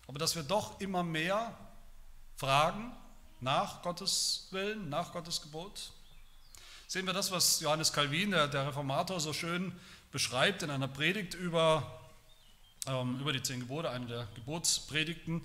aber 0.06 0.18
dass 0.18 0.36
wir 0.36 0.44
doch 0.44 0.80
immer 0.80 1.02
mehr 1.02 1.56
fragen 2.36 2.92
nach 3.40 3.82
Gottes 3.82 4.48
Willen, 4.50 4.88
nach 4.88 5.12
Gottes 5.12 5.42
Gebot. 5.42 5.92
Sehen 6.86 7.06
wir 7.06 7.12
das, 7.12 7.30
was 7.30 7.60
Johannes 7.60 7.92
Calvin, 7.92 8.30
der, 8.30 8.48
der 8.48 8.68
Reformator, 8.68 9.20
so 9.20 9.32
schön 9.32 9.72
beschreibt 10.10 10.62
in 10.62 10.70
einer 10.70 10.88
Predigt 10.88 11.34
über, 11.34 12.00
ähm, 12.86 13.20
über 13.20 13.32
die 13.32 13.42
zehn 13.42 13.60
Gebote, 13.60 13.90
eine 13.90 14.06
der 14.06 14.28
Gebotspredigten, 14.34 15.44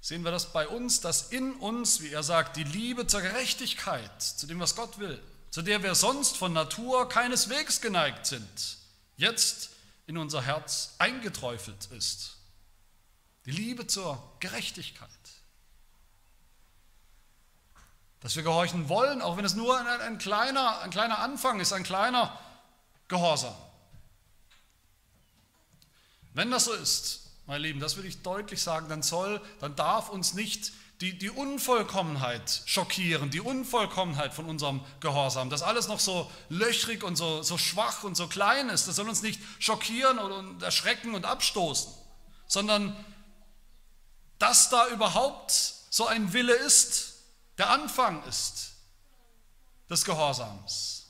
sehen 0.00 0.22
wir 0.22 0.30
das 0.30 0.52
bei 0.52 0.68
uns, 0.68 1.00
dass 1.00 1.32
in 1.32 1.54
uns, 1.54 2.02
wie 2.02 2.10
er 2.10 2.22
sagt, 2.22 2.56
die 2.56 2.64
Liebe 2.64 3.06
zur 3.06 3.22
Gerechtigkeit, 3.22 4.22
zu 4.22 4.46
dem, 4.46 4.60
was 4.60 4.76
Gott 4.76 4.98
will, 4.98 5.18
zu 5.50 5.62
der 5.62 5.82
wir 5.82 5.94
sonst 5.94 6.36
von 6.36 6.52
Natur 6.52 7.08
keineswegs 7.08 7.80
geneigt 7.80 8.26
sind, 8.26 8.78
jetzt 9.16 9.70
in 10.06 10.18
unser 10.18 10.42
Herz 10.42 10.96
eingeträufelt 10.98 11.86
ist. 11.86 12.36
Die 13.46 13.52
Liebe 13.52 13.86
zur 13.86 14.22
Gerechtigkeit. 14.40 15.08
Dass 18.24 18.36
wir 18.36 18.42
gehorchen 18.42 18.88
wollen, 18.88 19.20
auch 19.20 19.36
wenn 19.36 19.44
es 19.44 19.54
nur 19.54 19.78
ein, 19.78 19.86
ein, 19.86 20.16
kleiner, 20.16 20.80
ein 20.80 20.88
kleiner 20.88 21.18
Anfang 21.18 21.60
ist, 21.60 21.74
ein 21.74 21.82
kleiner 21.82 22.36
Gehorsam. 23.06 23.54
Wenn 26.32 26.50
das 26.50 26.64
so 26.64 26.72
ist, 26.72 27.32
meine 27.46 27.58
Lieben, 27.58 27.80
das 27.80 27.98
will 27.98 28.06
ich 28.06 28.22
deutlich 28.22 28.62
sagen, 28.62 28.88
dann 28.88 29.02
soll, 29.02 29.42
dann 29.60 29.76
darf 29.76 30.08
uns 30.08 30.32
nicht 30.32 30.72
die, 31.02 31.18
die 31.18 31.28
Unvollkommenheit 31.28 32.62
schockieren, 32.64 33.28
die 33.28 33.42
Unvollkommenheit 33.42 34.32
von 34.32 34.46
unserem 34.46 34.80
Gehorsam, 35.00 35.50
dass 35.50 35.62
alles 35.62 35.86
noch 35.88 36.00
so 36.00 36.30
löchrig 36.48 37.04
und 37.04 37.16
so, 37.16 37.42
so 37.42 37.58
schwach 37.58 38.04
und 38.04 38.16
so 38.16 38.26
klein 38.26 38.70
ist, 38.70 38.88
das 38.88 38.96
soll 38.96 39.06
uns 39.06 39.20
nicht 39.20 39.38
schockieren 39.58 40.18
und 40.18 40.62
erschrecken 40.62 41.14
und 41.14 41.26
abstoßen, 41.26 41.92
sondern 42.46 42.96
dass 44.38 44.70
da 44.70 44.88
überhaupt 44.88 45.52
so 45.90 46.06
ein 46.06 46.32
Wille 46.32 46.54
ist, 46.54 47.13
der 47.58 47.70
Anfang 47.70 48.22
ist 48.24 48.74
des 49.88 50.04
Gehorsams. 50.04 51.06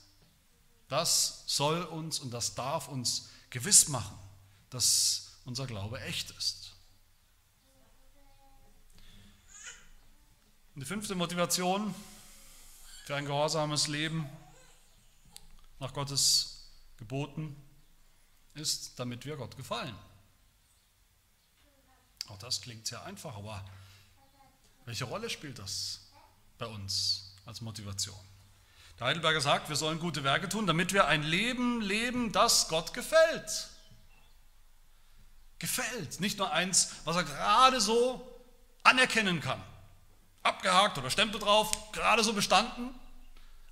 Das 0.88 1.44
soll 1.46 1.82
uns 1.84 2.20
und 2.20 2.30
das 2.30 2.54
darf 2.54 2.88
uns 2.88 3.30
gewiss 3.50 3.88
machen 3.88 4.18
dass 4.74 5.38
unser 5.44 5.68
Glaube 5.68 6.00
echt 6.00 6.32
ist. 6.32 6.72
Und 10.74 10.80
die 10.80 10.86
fünfte 10.86 11.14
Motivation 11.14 11.94
für 13.06 13.14
ein 13.14 13.24
gehorsames 13.24 13.86
Leben 13.86 14.28
nach 15.78 15.92
Gottes 15.92 16.72
geboten 16.96 17.54
ist, 18.54 18.98
damit 18.98 19.24
wir 19.24 19.36
Gott 19.36 19.56
gefallen. 19.56 19.96
Auch 22.26 22.38
das 22.38 22.60
klingt 22.60 22.88
sehr 22.88 23.04
einfach, 23.04 23.36
aber 23.36 23.64
welche 24.86 25.04
Rolle 25.04 25.30
spielt 25.30 25.60
das 25.60 26.00
bei 26.58 26.66
uns 26.66 27.34
als 27.44 27.60
Motivation? 27.60 28.18
Der 28.98 29.08
Heidelberger 29.08 29.40
sagt, 29.40 29.68
wir 29.68 29.76
sollen 29.76 29.98
gute 29.98 30.22
Werke 30.22 30.48
tun, 30.48 30.66
damit 30.66 30.92
wir 30.92 31.06
ein 31.06 31.22
Leben 31.22 31.80
leben, 31.80 32.32
das 32.32 32.68
Gott 32.68 32.94
gefällt. 32.94 33.68
Gefällt. 35.58 36.20
Nicht 36.20 36.38
nur 36.38 36.52
eins, 36.52 36.92
was 37.04 37.16
er 37.16 37.24
gerade 37.24 37.80
so 37.80 38.40
anerkennen 38.84 39.40
kann. 39.40 39.62
Abgehakt 40.42 40.98
oder 40.98 41.10
Stempel 41.10 41.40
drauf, 41.40 41.92
gerade 41.92 42.22
so 42.22 42.34
bestanden. 42.34 42.94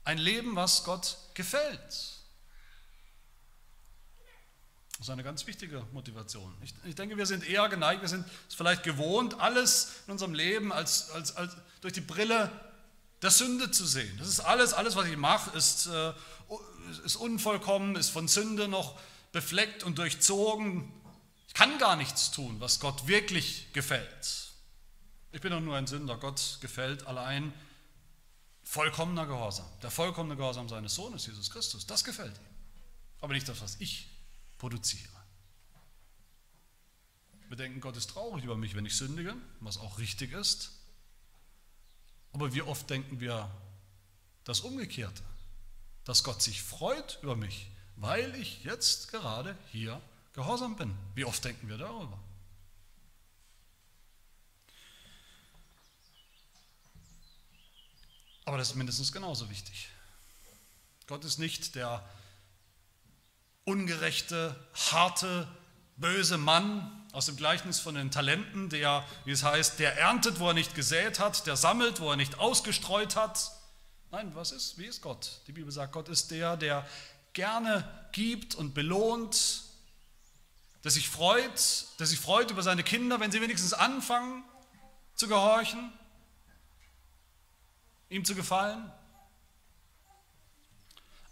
Ein 0.05 0.19
Leben, 0.19 0.57
was 0.57 0.83
Gott 0.85 1.17
gefällt. 1.35 2.13
Das 5.03 5.09
ist 5.09 5.11
eine 5.11 5.23
ganz 5.23 5.47
wichtige 5.47 5.85
Motivation. 5.93 6.55
Ich, 6.63 6.75
ich, 6.85 6.95
denke, 6.95 7.17
wir 7.17 7.27
sind 7.27 7.45
eher 7.45 7.69
geneigt, 7.69 8.03
wir 8.03 8.09
sind 8.09 8.25
es 8.49 8.55
vielleicht 8.55 8.85
gewohnt, 8.85 9.39
alles 9.41 9.95
in 10.07 10.13
unserem 10.13 10.35
Leben 10.35 10.73
als, 10.73 11.11
als, 11.11 11.37
als 11.37 11.57
durch 11.81 11.93
die 11.93 12.01
Brille 12.01 12.51
der 13.23 13.31
Sünde 13.31 13.71
zu 13.71 13.87
sehen. 13.87 14.17
Das 14.19 14.29
ist 14.29 14.41
alles, 14.41 14.73
alles, 14.75 14.97
was 14.97 15.07
ich 15.07 15.17
mache, 15.17 15.57
ist, 15.57 15.87
äh, 15.87 16.13
ist 17.05 17.17
unvollkommen, 17.17 17.97
ist 17.97 18.11
von 18.11 18.29
Sünde 18.29 18.69
noch 18.69 18.99
befleckt 19.31 19.85
und 19.85 19.99
durchzogen. 19.99 20.93
Ich 21.47 21.55
kann 21.55 21.79
gar 21.79 21.97
nichts 21.97 22.31
tun, 22.33 22.57
was 22.61 22.81
Gott 22.81 23.07
wirklich 23.07 23.73
gefällt. 23.73 24.53
Ich 25.31 25.41
bin 25.41 25.53
doch 25.53 25.61
nur 25.61 25.77
ein 25.77 25.87
Sünder. 25.87 26.17
Gott 26.19 26.59
gefällt 26.61 27.07
allein 27.07 27.53
vollkommener 28.65 29.27
Gehorsam. 29.27 29.67
Der 29.83 29.91
vollkommene 29.91 30.37
Gehorsam 30.37 30.69
seines 30.69 30.95
Sohnes, 30.95 31.27
Jesus 31.27 31.51
Christus, 31.51 31.87
das 31.87 32.05
gefällt 32.05 32.37
ihm. 32.37 32.47
Aber 33.21 33.35
nicht 33.35 33.49
das, 33.49 33.61
was 33.61 33.77
ich 33.81 34.09
produziere. 34.59 35.09
Wir 37.49 37.57
denken, 37.57 37.81
Gott 37.81 37.97
ist 37.97 38.11
traurig 38.11 38.45
über 38.45 38.57
mich, 38.57 38.75
wenn 38.75 38.87
ich 38.87 38.97
sündige, 38.97 39.37
was 39.61 39.79
auch 39.79 39.99
richtig 39.99 40.33
ist. 40.33 40.73
Aber 42.33 42.55
wie 42.55 42.63
oft 42.63 42.89
denken 42.89 43.21
wir 43.21 43.51
das 44.45 44.61
Umgekehrte, 44.61 45.23
dass 46.05 46.25
Gott 46.25 46.43
sich 46.43 46.63
freut 46.63 47.19
über 47.23 47.37
mich, 47.37 47.71
weil 47.97 48.35
ich 48.37 48.65
jetzt 48.65 49.11
gerade 49.11 49.57
hier 49.71 50.01
gehorsam 50.33 50.77
bin. 50.77 50.95
Wie 51.15 51.25
oft 51.25 51.45
denken 51.45 51.69
wir 51.69 51.79
darüber? 51.79 52.19
Aber 58.45 58.59
das 58.59 58.71
ist 58.71 58.75
mindestens 58.75 59.13
genauso 59.13 59.49
wichtig. 59.51 59.89
Gott 61.07 61.25
ist 61.25 61.39
nicht 61.39 61.75
der 61.75 62.05
ungerechte, 63.65 64.57
harte, 64.91 65.47
böse 66.03 66.37
Mann 66.37 67.07
aus 67.13 67.25
dem 67.25 67.37
Gleichnis 67.37 67.81
von 67.81 67.95
den 67.95 68.11
Talenten, 68.11 68.69
der, 68.69 69.03
wie 69.25 69.31
es 69.31 69.43
heißt, 69.43 69.79
der 69.79 69.97
erntet, 69.97 70.39
wo 70.39 70.49
er 70.49 70.55
nicht 70.55 70.75
gesät 70.75 71.19
hat, 71.19 71.47
der 71.47 71.57
sammelt, 71.57 72.01
wo 72.01 72.11
er 72.11 72.17
nicht 72.17 72.39
ausgestreut 72.39 73.17
hat. 73.17 73.53
Nein, 74.11 74.35
was 74.35 74.53
ist? 74.53 74.77
Wie 74.77 74.85
ist 74.85 75.01
Gott? 75.01 75.41
Die 75.47 75.53
Bibel 75.53 75.73
sagt, 75.73 75.95
Gott 75.95 76.11
ist 76.11 76.31
der, 76.31 76.59
der 76.59 76.87
gerne 77.33 77.89
gibt 78.13 78.55
und 78.55 78.75
belohnt, 78.75 79.63
der 80.85 80.91
sich 80.91 81.09
freut, 81.09 81.87
der 81.99 82.07
sich 82.07 82.21
freut 82.21 82.51
über 82.51 82.63
seine 82.63 82.83
Kinder, 82.83 83.21
wenn 83.21 83.33
sie 83.33 83.41
wenigstens 83.41 83.73
anfangen 83.73 84.45
zu 85.15 85.29
gehorchen 85.29 85.91
ihm 88.13 88.25
zu 88.25 88.35
gefallen? 88.35 88.93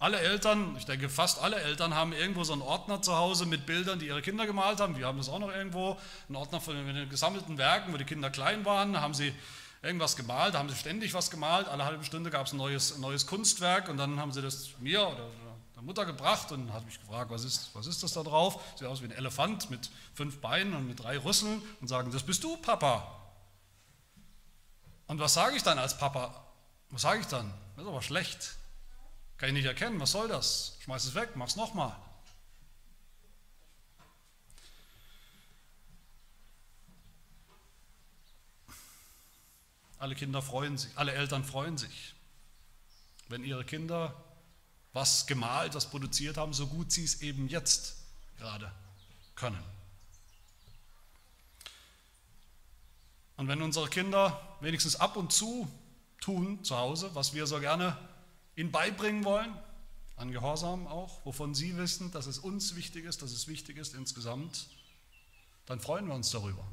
Alle 0.00 0.18
Eltern, 0.18 0.76
ich 0.78 0.86
denke 0.86 1.10
fast 1.10 1.42
alle 1.42 1.56
Eltern 1.60 1.94
haben 1.94 2.14
irgendwo 2.14 2.42
so 2.42 2.54
einen 2.54 2.62
Ordner 2.62 3.02
zu 3.02 3.14
Hause 3.14 3.44
mit 3.44 3.66
Bildern, 3.66 3.98
die 3.98 4.06
ihre 4.06 4.22
Kinder 4.22 4.46
gemalt 4.46 4.80
haben. 4.80 4.96
Wir 4.96 5.06
haben 5.06 5.18
das 5.18 5.28
auch 5.28 5.38
noch 5.38 5.50
irgendwo, 5.50 5.98
einen 6.26 6.36
Ordner 6.36 6.58
von 6.58 6.74
den 6.74 7.10
gesammelten 7.10 7.58
Werken, 7.58 7.92
wo 7.92 7.98
die 7.98 8.06
Kinder 8.06 8.30
klein 8.30 8.64
waren, 8.64 8.98
haben 8.98 9.12
sie 9.12 9.34
irgendwas 9.82 10.16
gemalt, 10.16 10.54
haben 10.54 10.70
sie 10.70 10.76
ständig 10.76 11.12
was 11.12 11.30
gemalt. 11.30 11.68
Alle 11.68 11.84
halbe 11.84 12.02
Stunde 12.02 12.30
gab 12.30 12.46
es 12.46 12.54
ein 12.54 12.56
neues, 12.56 12.94
ein 12.94 13.02
neues 13.02 13.26
Kunstwerk 13.26 13.90
und 13.90 13.98
dann 13.98 14.18
haben 14.18 14.32
sie 14.32 14.40
das 14.40 14.70
mir 14.78 15.06
oder 15.06 15.28
der 15.74 15.82
Mutter 15.82 16.06
gebracht 16.06 16.50
und 16.50 16.72
hat 16.72 16.86
mich 16.86 16.98
gefragt, 16.98 17.30
was 17.30 17.44
ist, 17.44 17.68
was 17.74 17.86
ist 17.86 18.02
das 18.02 18.14
da 18.14 18.22
drauf? 18.22 18.58
Sieht 18.76 18.88
aus 18.88 19.02
wie 19.02 19.04
ein 19.04 19.12
Elefant 19.12 19.68
mit 19.68 19.90
fünf 20.14 20.38
Beinen 20.40 20.72
und 20.72 20.88
mit 20.88 21.02
drei 21.02 21.18
Rüsseln 21.18 21.60
und 21.82 21.88
sagen, 21.88 22.10
das 22.10 22.22
bist 22.22 22.42
du, 22.42 22.56
Papa. 22.56 23.06
Und 25.08 25.20
was 25.20 25.34
sage 25.34 25.56
ich 25.56 25.62
dann 25.62 25.78
als 25.78 25.98
Papa? 25.98 26.42
Was 26.88 27.02
sage 27.02 27.20
ich 27.20 27.26
dann? 27.26 27.52
Das 27.76 27.84
ist 27.84 27.90
aber 27.90 28.00
schlecht. 28.00 28.56
Kann 29.40 29.48
ich 29.48 29.54
nicht 29.54 29.64
erkennen. 29.64 29.98
Was 29.98 30.12
soll 30.12 30.28
das? 30.28 30.76
Schmeiß 30.80 31.02
es 31.02 31.14
weg, 31.14 31.30
mach 31.34 31.46
es 31.46 31.56
nochmal. 31.56 31.96
Alle 39.98 40.14
Kinder 40.14 40.42
freuen 40.42 40.76
sich, 40.76 40.90
alle 40.96 41.12
Eltern 41.12 41.42
freuen 41.42 41.78
sich, 41.78 42.14
wenn 43.28 43.42
ihre 43.42 43.64
Kinder 43.64 44.14
was 44.92 45.26
gemalt, 45.26 45.74
was 45.74 45.88
produziert 45.88 46.36
haben, 46.36 46.52
so 46.52 46.66
gut 46.66 46.92
sie 46.92 47.04
es 47.04 47.22
eben 47.22 47.48
jetzt 47.48 47.96
gerade 48.36 48.70
können. 49.36 49.62
Und 53.38 53.48
wenn 53.48 53.62
unsere 53.62 53.88
Kinder 53.88 54.58
wenigstens 54.60 54.96
ab 54.96 55.16
und 55.16 55.32
zu 55.32 55.66
tun 56.20 56.62
zu 56.62 56.76
Hause, 56.76 57.14
was 57.14 57.32
wir 57.32 57.46
so 57.46 57.58
gerne 57.58 57.96
ihnen 58.60 58.70
beibringen 58.70 59.24
wollen, 59.24 59.52
an 60.16 60.30
Gehorsam 60.32 60.86
auch, 60.86 61.24
wovon 61.24 61.54
sie 61.54 61.76
wissen, 61.76 62.12
dass 62.12 62.26
es 62.26 62.38
uns 62.38 62.76
wichtig 62.76 63.06
ist, 63.06 63.22
dass 63.22 63.32
es 63.32 63.48
wichtig 63.48 63.78
ist 63.78 63.94
insgesamt, 63.94 64.68
dann 65.66 65.80
freuen 65.80 66.06
wir 66.06 66.14
uns 66.14 66.30
darüber. 66.30 66.66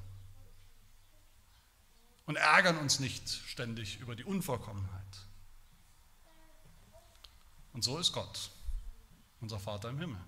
Und 2.26 2.36
ärgern 2.36 2.78
uns 2.78 3.00
nicht 3.00 3.30
ständig 3.30 4.00
über 4.00 4.16
die 4.16 4.26
Unvollkommenheit. 4.26 5.04
Und 7.72 7.84
so 7.84 7.98
ist 8.00 8.12
Gott, 8.12 8.50
unser 9.40 9.60
Vater 9.60 9.90
im 9.90 10.00
Himmel. 10.00 10.20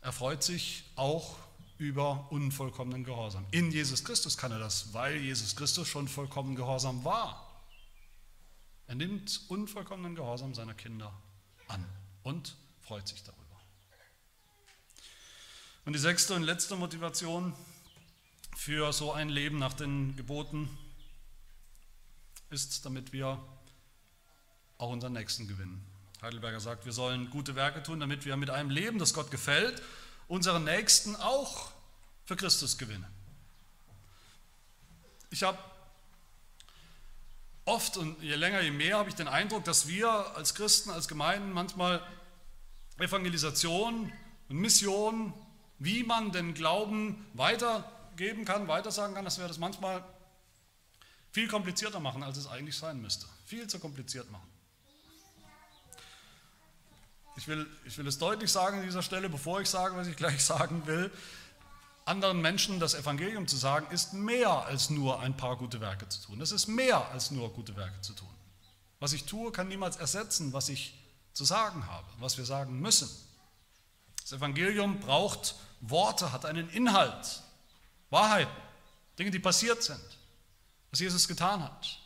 Er 0.00 0.12
freut 0.12 0.44
sich 0.44 0.84
auch 0.94 1.36
über 1.78 2.30
unvollkommenen 2.30 3.02
Gehorsam. 3.02 3.46
In 3.50 3.72
Jesus 3.72 4.04
Christus 4.04 4.36
kann 4.36 4.52
er 4.52 4.58
das, 4.60 4.92
weil 4.92 5.16
Jesus 5.16 5.56
Christus 5.56 5.88
schon 5.88 6.06
vollkommen 6.06 6.54
gehorsam 6.54 7.04
war. 7.04 7.53
Er 8.86 8.94
nimmt 8.94 9.40
unvollkommenen 9.48 10.14
Gehorsam 10.14 10.54
seiner 10.54 10.74
Kinder 10.74 11.12
an 11.68 11.84
und 12.22 12.56
freut 12.82 13.08
sich 13.08 13.22
darüber. 13.22 13.40
Und 15.84 15.94
die 15.94 15.98
sechste 15.98 16.34
und 16.34 16.42
letzte 16.42 16.76
Motivation 16.76 17.54
für 18.56 18.92
so 18.92 19.12
ein 19.12 19.28
Leben 19.28 19.58
nach 19.58 19.72
den 19.72 20.16
Geboten 20.16 20.68
ist, 22.50 22.86
damit 22.86 23.12
wir 23.12 23.42
auch 24.78 24.90
unseren 24.90 25.12
Nächsten 25.12 25.48
gewinnen. 25.48 25.84
Heidelberger 26.22 26.60
sagt, 26.60 26.86
wir 26.86 26.92
sollen 26.92 27.28
gute 27.30 27.54
Werke 27.54 27.82
tun, 27.82 28.00
damit 28.00 28.24
wir 28.24 28.36
mit 28.36 28.48
einem 28.50 28.70
Leben, 28.70 28.98
das 28.98 29.12
Gott 29.12 29.30
gefällt, 29.30 29.82
unseren 30.28 30.64
Nächsten 30.64 31.16
auch 31.16 31.70
für 32.24 32.36
Christus 32.36 32.78
gewinnen. 32.78 33.06
Ich 35.30 35.42
habe 35.42 35.58
oft 37.64 37.96
und 37.96 38.20
je 38.22 38.34
länger, 38.34 38.60
je 38.60 38.70
mehr 38.70 38.98
habe 38.98 39.08
ich 39.08 39.14
den 39.14 39.28
Eindruck, 39.28 39.64
dass 39.64 39.88
wir 39.88 40.08
als 40.36 40.54
Christen, 40.54 40.90
als 40.90 41.08
Gemeinden 41.08 41.52
manchmal 41.52 42.02
Evangelisation 42.98 44.12
und 44.48 44.56
Mission, 44.56 45.32
wie 45.78 46.04
man 46.04 46.32
den 46.32 46.54
Glauben 46.54 47.26
weitergeben 47.34 48.44
kann, 48.44 48.68
weitersagen 48.68 49.14
kann, 49.14 49.24
dass 49.24 49.38
wir 49.38 49.48
das 49.48 49.58
manchmal 49.58 50.04
viel 51.32 51.48
komplizierter 51.48 52.00
machen, 52.00 52.22
als 52.22 52.36
es 52.36 52.46
eigentlich 52.46 52.76
sein 52.76 53.00
müsste. 53.00 53.26
Viel 53.46 53.66
zu 53.66 53.80
kompliziert 53.80 54.30
machen. 54.30 54.48
Ich 57.36 57.48
will, 57.48 57.66
ich 57.84 57.98
will 57.98 58.06
es 58.06 58.18
deutlich 58.18 58.52
sagen 58.52 58.78
an 58.78 58.84
dieser 58.84 59.02
Stelle, 59.02 59.28
bevor 59.28 59.60
ich 59.60 59.68
sage, 59.68 59.96
was 59.96 60.06
ich 60.06 60.16
gleich 60.16 60.44
sagen 60.44 60.86
will. 60.86 61.10
Anderen 62.04 62.42
Menschen 62.42 62.80
das 62.80 62.94
Evangelium 62.94 63.48
zu 63.48 63.56
sagen, 63.56 63.86
ist 63.90 64.12
mehr 64.12 64.66
als 64.66 64.90
nur 64.90 65.20
ein 65.20 65.36
paar 65.36 65.56
gute 65.56 65.80
Werke 65.80 66.08
zu 66.08 66.20
tun. 66.20 66.38
Das 66.38 66.52
ist 66.52 66.66
mehr 66.66 67.10
als 67.10 67.30
nur 67.30 67.50
gute 67.52 67.76
Werke 67.76 68.00
zu 68.02 68.12
tun. 68.12 68.28
Was 69.00 69.12
ich 69.12 69.24
tue, 69.24 69.52
kann 69.52 69.68
niemals 69.68 69.96
ersetzen, 69.96 70.52
was 70.52 70.68
ich 70.68 70.94
zu 71.32 71.44
sagen 71.44 71.86
habe, 71.86 72.06
was 72.18 72.36
wir 72.36 72.44
sagen 72.44 72.80
müssen. 72.80 73.08
Das 74.20 74.32
Evangelium 74.32 75.00
braucht 75.00 75.56
Worte, 75.80 76.32
hat 76.32 76.46
einen 76.46 76.68
Inhalt, 76.70 77.42
Wahrheiten, 78.10 78.52
Dinge, 79.18 79.30
die 79.30 79.38
passiert 79.38 79.82
sind, 79.82 80.00
was 80.90 81.00
Jesus 81.00 81.28
getan 81.28 81.62
hat. 81.62 82.00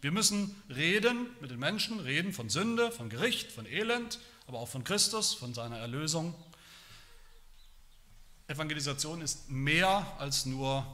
Wir 0.00 0.12
müssen 0.12 0.54
reden 0.70 1.26
mit 1.40 1.50
den 1.50 1.58
Menschen, 1.58 2.00
reden 2.00 2.32
von 2.32 2.48
Sünde, 2.48 2.90
von 2.90 3.10
Gericht, 3.10 3.52
von 3.52 3.66
Elend, 3.66 4.18
aber 4.46 4.58
auch 4.58 4.68
von 4.68 4.84
Christus, 4.84 5.34
von 5.34 5.52
seiner 5.52 5.78
Erlösung. 5.78 6.34
Evangelisation 8.50 9.22
ist 9.22 9.48
mehr 9.48 10.04
als 10.18 10.44
nur 10.44 10.84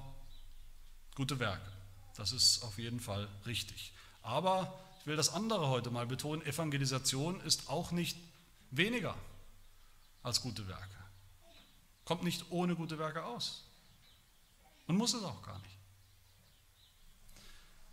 gute 1.15 1.39
Werke. 1.39 1.73
Das 2.15 2.33
ist 2.33 2.63
auf 2.63 2.79
jeden 2.79 3.01
Fall 3.01 3.29
richtig. 3.47 3.95
Aber 4.23 4.79
ich 5.01 5.07
will 5.07 5.17
das 5.17 5.31
andere 5.31 5.69
heute 5.69 5.91
mal 5.91 6.07
betonen, 6.07 6.45
Evangelisation 6.45 7.41
ist 7.41 7.71
auch 7.71 7.93
nicht 7.93 8.19
weniger 8.71 9.17
als 10.23 10.43
gute 10.43 10.69
Werke. 10.69 10.97
Kommt 12.05 12.25
nicht 12.25 12.45
ohne 12.51 12.77
gute 12.77 12.99
Werke 12.99 13.25
aus. 13.25 13.65
Und 14.87 14.97
muss 14.99 15.15
es 15.15 15.25
auch 15.25 15.43
gar 15.43 15.59
nicht. 15.61 15.79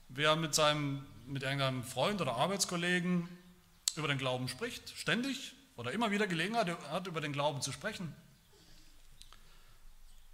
Wer 0.09 0.35
mit, 0.35 0.53
seinem, 0.53 1.05
mit 1.25 1.43
irgendeinem 1.43 1.83
Freund 1.83 2.19
oder 2.19 2.35
Arbeitskollegen 2.35 3.29
über 3.95 4.09
den 4.09 4.17
Glauben 4.17 4.49
spricht, 4.49 4.89
ständig 4.89 5.53
oder 5.77 5.93
immer 5.93 6.11
wieder 6.11 6.27
Gelegenheit 6.27 6.67
hat, 6.89 7.07
über 7.07 7.21
den 7.21 7.31
Glauben 7.31 7.61
zu 7.61 7.71
sprechen, 7.71 8.13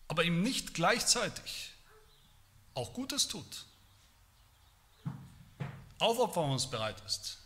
aber 0.09 0.23
ihm 0.23 0.41
nicht 0.41 0.73
gleichzeitig 0.73 1.71
auch 2.73 2.93
Gutes 2.93 3.27
tut, 3.27 3.65
aufopferungsbereit 5.99 6.99
ist, 7.05 7.37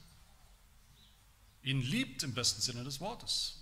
ihn 1.62 1.82
liebt 1.82 2.24
im 2.24 2.34
besten 2.34 2.62
Sinne 2.62 2.84
des 2.84 3.00
Wortes, 3.00 3.60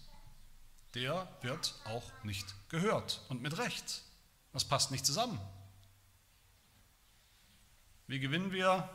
der 0.93 1.27
wird 1.41 1.73
auch 1.85 2.09
nicht 2.23 2.45
gehört 2.69 3.21
und 3.29 3.41
mit 3.41 3.57
Recht. 3.57 4.03
Das 4.53 4.65
passt 4.65 4.91
nicht 4.91 5.05
zusammen. 5.05 5.39
Wie 8.07 8.19
gewinnen 8.19 8.51
wir 8.51 8.89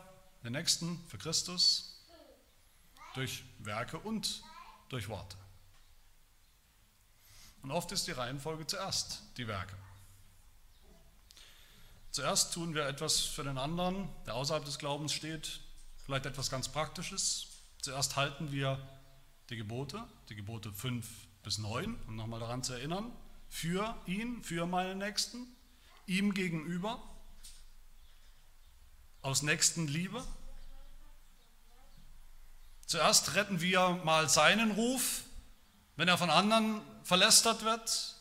den 0.45 0.53
Nächsten 0.53 1.03
für 1.09 1.19
Christus? 1.19 2.05
Durch 3.15 3.45
Werke 3.59 3.99
und 3.99 4.43
durch 4.91 5.09
Worte. 5.09 5.39
Und 7.63 7.71
oft 7.71 7.91
ist 7.93 8.07
die 8.07 8.13
Reihenfolge 8.13 8.67
zuerst 8.67 9.23
die 9.39 9.49
Werke. 9.49 9.75
Zuerst 12.17 12.55
tun 12.55 12.75
wir 12.75 12.87
etwas 12.87 13.21
für 13.21 13.45
den 13.45 13.59
anderen, 13.59 14.09
der 14.25 14.37
außerhalb 14.37 14.65
des 14.65 14.79
Glaubens 14.79 15.13
steht, 15.13 15.61
vielleicht 16.03 16.25
etwas 16.25 16.49
ganz 16.49 16.67
Praktisches. 16.67 17.49
Zuerst 17.83 18.17
halten 18.17 18.51
wir 18.53 18.81
die 19.51 19.57
Gebote, 19.59 20.03
die 20.31 20.35
Gebote 20.35 20.73
5 20.73 21.07
bis 21.43 21.59
9, 21.59 21.95
um 22.07 22.17
nochmal 22.17 22.41
daran 22.41 22.63
zu 22.63 22.73
erinnern, 22.73 23.13
für 23.51 23.95
ihn, 24.07 24.43
für 24.43 24.65
meinen 24.65 24.97
Nächsten, 24.97 25.47
ihm 26.07 26.33
gegenüber, 26.33 27.03
aus 29.21 29.43
Nächstenliebe. 29.43 30.25
Zuerst 32.87 33.35
retten 33.35 33.61
wir 33.61 34.01
mal 34.05 34.31
seinen 34.31 34.71
Ruf, 34.71 35.21
wenn 35.97 36.09
er 36.09 36.17
von 36.17 36.31
anderen 36.31 36.81
verlästert 37.05 37.63
wird. 37.63 38.16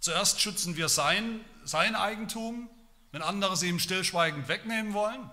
Zuerst 0.00 0.40
schützen 0.40 0.76
wir 0.76 0.88
sein, 0.88 1.44
sein 1.64 1.94
Eigentum, 1.94 2.70
wenn 3.10 3.22
andere 3.22 3.56
sie 3.56 3.68
ihm 3.68 3.78
stillschweigend 3.78 4.48
wegnehmen 4.48 4.92
wollen. 4.94 5.30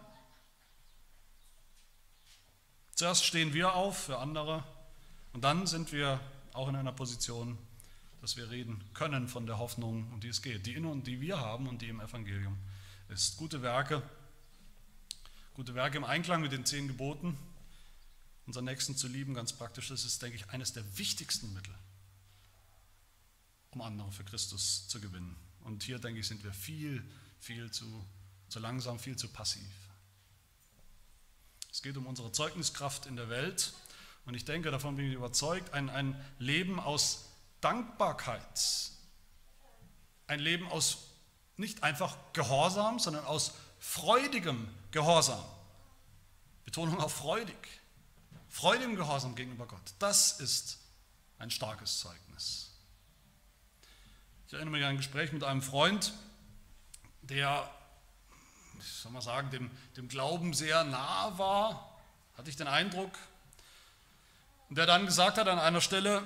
Zuerst 2.95 3.25
stehen 3.25 3.53
wir 3.53 3.73
auf 3.73 4.05
für 4.05 4.19
andere 4.19 4.63
und 5.33 5.43
dann 5.43 5.67
sind 5.67 5.91
wir 5.91 6.19
auch 6.53 6.69
in 6.69 6.75
einer 6.75 6.93
Position, 6.93 7.57
dass 8.21 8.37
wir 8.37 8.49
reden 8.49 8.83
können 8.93 9.27
von 9.27 9.45
der 9.45 9.59
Hoffnung, 9.59 10.11
um 10.13 10.19
die 10.21 10.29
es 10.29 10.41
geht, 10.41 10.65
die 10.65 10.73
in 10.73 10.85
und 10.85 11.05
die 11.05 11.21
wir 11.21 11.39
haben 11.39 11.67
und 11.67 11.81
die 11.81 11.89
im 11.89 11.99
Evangelium 11.99 12.57
ist. 13.09 13.37
Gute 13.37 13.61
Werke, 13.61 14.01
gute 15.53 15.75
Werke 15.75 15.97
im 15.97 16.05
Einklang 16.05 16.41
mit 16.41 16.51
den 16.51 16.65
zehn 16.65 16.87
Geboten, 16.87 17.37
unseren 18.47 18.65
Nächsten 18.65 18.95
zu 18.95 19.07
lieben, 19.07 19.33
ganz 19.33 19.53
praktisch, 19.53 19.89
das 19.89 20.05
ist, 20.05 20.21
denke 20.21 20.37
ich, 20.37 20.49
eines 20.49 20.73
der 20.73 20.97
wichtigsten 20.97 21.53
Mittel, 21.53 21.75
um 23.75 23.81
andere 23.81 24.11
für 24.11 24.23
Christus 24.23 24.87
zu 24.87 24.99
gewinnen. 24.99 25.35
Und 25.63 25.83
hier, 25.83 25.99
denke 25.99 26.21
ich, 26.21 26.27
sind 26.27 26.43
wir 26.43 26.53
viel, 26.53 27.03
viel 27.39 27.69
zu, 27.71 28.05
zu 28.47 28.59
langsam, 28.59 28.97
viel 28.97 29.17
zu 29.17 29.27
passiv. 29.27 29.69
Es 31.71 31.81
geht 31.81 31.97
um 31.97 32.07
unsere 32.07 32.31
Zeugniskraft 32.31 33.05
in 33.05 33.17
der 33.17 33.29
Welt. 33.29 33.73
Und 34.25 34.33
ich 34.33 34.45
denke, 34.45 34.71
davon 34.71 34.95
bin 34.95 35.07
ich 35.07 35.13
überzeugt, 35.13 35.73
ein, 35.73 35.89
ein 35.89 36.19
Leben 36.39 36.79
aus 36.79 37.25
Dankbarkeit, 37.61 38.91
ein 40.27 40.39
Leben 40.39 40.67
aus 40.67 41.09
nicht 41.57 41.83
einfach 41.83 42.17
Gehorsam, 42.33 42.99
sondern 42.99 43.25
aus 43.25 43.53
freudigem 43.79 44.67
Gehorsam. 44.91 45.43
Betonung 46.63 46.99
auf 46.99 47.13
freudig. 47.13 47.55
Freudigem 48.49 48.95
Gehorsam 48.95 49.35
gegenüber 49.35 49.67
Gott. 49.67 49.93
Das 49.99 50.39
ist 50.39 50.79
ein 51.37 51.51
starkes 51.51 51.99
Zeugnis. 51.99 52.64
Ich 54.47 54.53
erinnere 54.53 54.73
mich 54.73 54.83
an 54.83 54.91
ein 54.91 54.97
Gespräch 54.97 55.31
mit 55.31 55.43
einem 55.43 55.63
Freund, 55.63 56.13
der 57.23 57.67
ich 58.77 58.85
soll 58.85 59.11
mal 59.11 59.21
sagen, 59.21 59.49
dem, 59.49 59.71
dem 59.97 60.07
Glauben 60.07 60.53
sehr 60.53 60.83
nah 60.83 61.35
war, 61.37 61.97
hatte 62.37 62.51
ich 62.51 62.55
den 62.55 62.67
Eindruck. 62.67 63.11
Und 64.69 64.77
der 64.77 64.85
dann 64.85 65.07
gesagt 65.07 65.39
hat 65.39 65.47
an 65.47 65.57
einer 65.57 65.81
Stelle, 65.81 66.21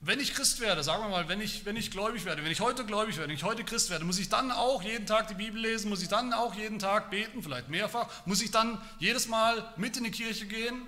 wenn 0.00 0.18
ich 0.18 0.32
Christ 0.32 0.60
werde, 0.60 0.82
sagen 0.82 1.04
wir 1.04 1.10
mal, 1.10 1.28
wenn 1.28 1.42
ich, 1.42 1.66
wenn 1.66 1.76
ich 1.76 1.90
gläubig 1.90 2.24
werde, 2.24 2.42
wenn 2.42 2.50
ich 2.50 2.60
heute 2.60 2.86
gläubig 2.86 3.16
werde, 3.18 3.28
wenn 3.28 3.36
ich 3.36 3.44
heute 3.44 3.64
Christ 3.64 3.90
werde, 3.90 4.06
muss 4.06 4.18
ich 4.18 4.30
dann 4.30 4.50
auch 4.50 4.82
jeden 4.82 5.06
Tag 5.06 5.28
die 5.28 5.34
Bibel 5.34 5.60
lesen, 5.60 5.90
muss 5.90 6.02
ich 6.02 6.08
dann 6.08 6.32
auch 6.32 6.54
jeden 6.54 6.78
Tag 6.78 7.10
beten, 7.10 7.42
vielleicht 7.42 7.68
mehrfach, 7.68 8.08
muss 8.24 8.40
ich 8.40 8.50
dann 8.50 8.80
jedes 8.98 9.28
Mal 9.28 9.72
mit 9.76 9.98
in 9.98 10.04
die 10.04 10.10
Kirche 10.10 10.46
gehen? 10.46 10.86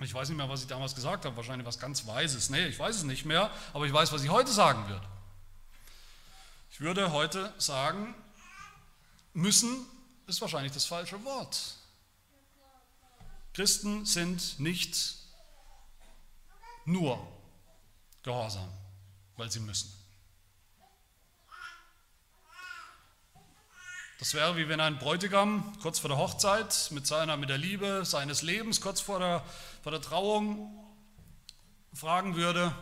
Ich 0.00 0.14
weiß 0.14 0.28
nicht 0.28 0.38
mehr, 0.38 0.48
was 0.48 0.62
ich 0.62 0.66
damals 0.66 0.94
gesagt 0.94 1.24
habe, 1.24 1.36
wahrscheinlich 1.36 1.66
was 1.66 1.78
ganz 1.78 2.06
Weises. 2.06 2.48
Nee, 2.48 2.66
ich 2.66 2.78
weiß 2.78 2.96
es 2.96 3.02
nicht 3.02 3.26
mehr, 3.26 3.50
aber 3.74 3.84
ich 3.84 3.92
weiß, 3.92 4.12
was 4.12 4.22
ich 4.22 4.30
heute 4.30 4.50
sagen 4.50 4.88
würde. 4.88 5.06
Ich 6.70 6.80
würde 6.80 7.12
heute 7.12 7.52
sagen, 7.58 8.14
Müssen 9.32 9.86
ist 10.26 10.40
wahrscheinlich 10.40 10.72
das 10.72 10.86
falsche 10.86 11.22
Wort. 11.24 11.76
Christen 13.52 14.06
sind 14.06 14.58
nicht 14.58 15.16
nur 16.84 17.26
gehorsam, 18.22 18.68
weil 19.36 19.50
sie 19.50 19.60
müssen. 19.60 19.99
Das 24.20 24.34
wäre 24.34 24.54
wie 24.58 24.68
wenn 24.68 24.82
ein 24.82 24.98
Bräutigam 24.98 25.72
kurz 25.80 25.98
vor 25.98 26.08
der 26.08 26.18
Hochzeit 26.18 26.90
mit, 26.90 27.06
seiner, 27.06 27.38
mit 27.38 27.48
der 27.48 27.56
Liebe 27.56 28.04
seines 28.04 28.42
Lebens, 28.42 28.82
kurz 28.82 29.00
vor 29.00 29.18
der, 29.18 29.42
vor 29.82 29.92
der 29.92 30.02
Trauung, 30.02 30.78
fragen 31.94 32.36
würde, 32.36 32.74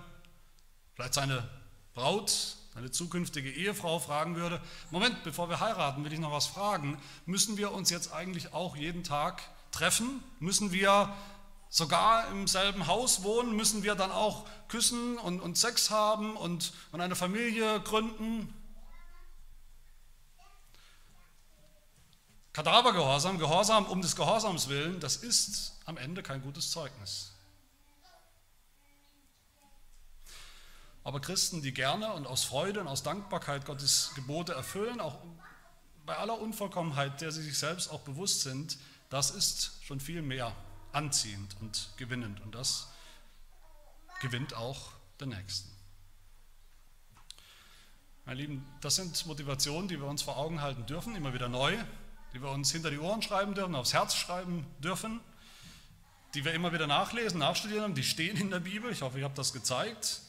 vielleicht 0.97 1.15
seine 1.15 1.49
Braut, 1.95 2.57
eine 2.75 2.91
zukünftige 2.91 3.53
Ehefrau 3.53 4.01
fragen 4.01 4.35
würde, 4.35 4.61
Moment, 4.91 5.23
bevor 5.23 5.49
wir 5.49 5.61
heiraten, 5.61 6.05
will 6.05 6.13
ich 6.13 6.19
noch 6.19 6.33
was 6.33 6.49
fragen, 6.49 7.01
müssen 7.25 7.57
wir 7.57 7.71
uns 7.71 7.89
jetzt 7.91 8.13
eigentlich 8.13 8.53
auch 8.53 8.75
jeden 8.75 9.05
Tag 9.05 9.41
treffen? 9.71 10.21
Müssen 10.41 10.73
wir 10.73 11.15
sogar 11.69 12.27
im 12.33 12.49
selben 12.49 12.89
Haus 12.89 13.23
wohnen? 13.23 13.55
Müssen 13.55 13.85
wir 13.85 13.95
dann 13.95 14.11
auch 14.11 14.45
küssen 14.67 15.17
und, 15.19 15.39
und 15.39 15.57
Sex 15.57 15.91
haben 15.91 16.37
und, 16.37 16.73
und 16.91 17.01
eine 17.01 17.15
Familie 17.15 17.79
gründen? 17.79 18.53
Kadavergehorsam, 22.59 23.39
Gehorsam 23.39 23.87
um 23.87 24.03
des 24.03 24.17
Gehorsams 24.17 24.69
willen, 24.69 24.99
das 24.99 25.15
ist 25.15 25.77
am 25.85 25.97
Ende 25.97 26.25
kein 26.25 26.43
gutes 26.43 26.73
Zeugnis. 26.73 27.31
Aber 31.05 31.21
Christen, 31.21 31.63
die 31.63 31.73
gerne 31.73 32.13
und 32.15 32.27
aus 32.27 32.43
Freude 32.43 32.81
und 32.81 32.89
aus 32.89 33.05
Dankbarkeit 33.05 33.65
Gottes 33.65 34.11
Gebote 34.17 34.55
erfüllen, 34.55 35.01
auch 35.01 35.21
bei 36.05 36.17
aller 36.17 36.41
Unvollkommenheit, 36.41 37.21
der 37.21 37.31
sie 37.31 37.43
sich 37.43 37.57
selbst 37.57 37.93
auch 37.93 38.01
bewusst 38.01 38.41
sind, 38.41 38.77
das 39.09 39.31
ist 39.31 39.75
schon 39.85 40.01
viel 40.01 40.21
mehr 40.21 40.53
anziehend 40.91 41.55
und 41.61 41.91
gewinnend. 41.97 42.41
Und 42.41 42.57
das 42.57 42.89
gewinnt 44.21 44.55
auch 44.55 44.91
den 45.21 45.29
Nächsten. 45.29 45.71
Meine 48.25 48.41
Lieben, 48.41 48.67
das 48.81 48.97
sind 48.97 49.27
Motivationen, 49.27 49.87
die 49.87 50.01
wir 50.01 50.09
uns 50.09 50.23
vor 50.23 50.37
Augen 50.37 50.61
halten 50.61 50.87
dürfen, 50.87 51.15
immer 51.15 51.33
wieder 51.33 51.49
neu, 51.49 51.79
die 52.33 52.43
wir 52.43 52.51
uns 52.51 52.71
hinter 52.73 52.91
die 52.91 52.99
Ohren 52.99 53.23
schreiben 53.23 53.55
dürfen, 53.55 53.75
aufs 53.75 53.93
Herz 53.93 54.15
schreiben 54.15 54.67
dürfen, 54.81 55.21
die 56.35 56.45
wir 56.45 56.53
immer 56.53 56.73
wieder 56.73 56.87
nachlesen, 56.87 57.39
nachstudieren, 57.39 57.95
die 57.95 58.03
stehen 58.03 58.37
in 58.37 58.51
der 58.51 58.61
Bibel. 58.61 58.93
Ich 58.93 59.03
hoffe, 59.03 59.19
ich 59.19 59.25
habe 59.25 59.35
das 59.35 59.53
gezeigt. 59.53 60.21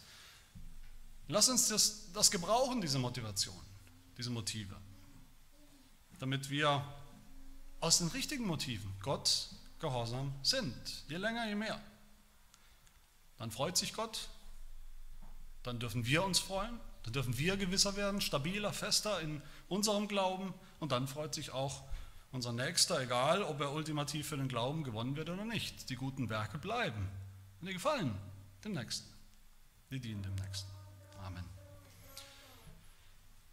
Lass 1.28 1.50
uns 1.50 1.68
das, 1.68 2.12
das 2.14 2.32
gebrauchen, 2.32 2.82
diese 2.82 3.00
Motivation, 3.00 3.60
diese 4.18 4.30
Motive, 4.30 4.76
damit 6.20 6.50
wir 6.50 6.84
aus 7.82 8.00
den 8.00 8.08
richtigen 8.08 8.48
Motiven 8.48 8.92
Gott 9.02 9.50
gehorsam 9.80 10.34
sind. 10.42 10.76
Je 11.08 11.18
länger, 11.18 11.48
je 11.48 11.56
mehr. 11.56 11.80
Dann 13.38 13.52
freut 13.52 13.78
sich 13.78 13.94
Gott, 13.94 14.28
dann 15.64 15.80
dürfen 15.80 16.06
wir 16.06 16.24
uns 16.24 16.40
freuen, 16.40 16.80
dann 17.04 17.14
dürfen 17.14 17.38
wir 17.38 17.58
gewisser 17.58 17.96
werden, 17.96 18.22
stabiler, 18.22 18.74
fester 18.74 19.22
in 19.22 19.42
unserem 19.68 20.08
Glauben 20.08 20.54
und 20.80 20.92
dann 20.92 21.08
freut 21.08 21.34
sich 21.34 21.52
auch 21.52 21.84
unser 22.32 22.54
Nächster, 22.54 23.02
egal 23.02 23.42
ob 23.42 23.60
er 23.62 23.72
ultimativ 23.72 24.28
für 24.28 24.38
den 24.38 24.48
Glauben 24.48 24.84
gewonnen 24.84 25.16
wird 25.16 25.30
oder 25.30 25.46
nicht. 25.46 25.90
Die 25.90 25.96
guten 25.96 26.30
Werke 26.30 26.58
bleiben 26.58 27.10
und 27.60 27.68
die 27.68 27.74
gefallen 27.74 28.16
dem 28.64 28.74
Nächsten, 28.74 29.08
die 29.90 30.00
dienen 30.00 30.22
dem 30.22 30.36
Nächsten. 30.36 30.70
Amen. 31.26 31.44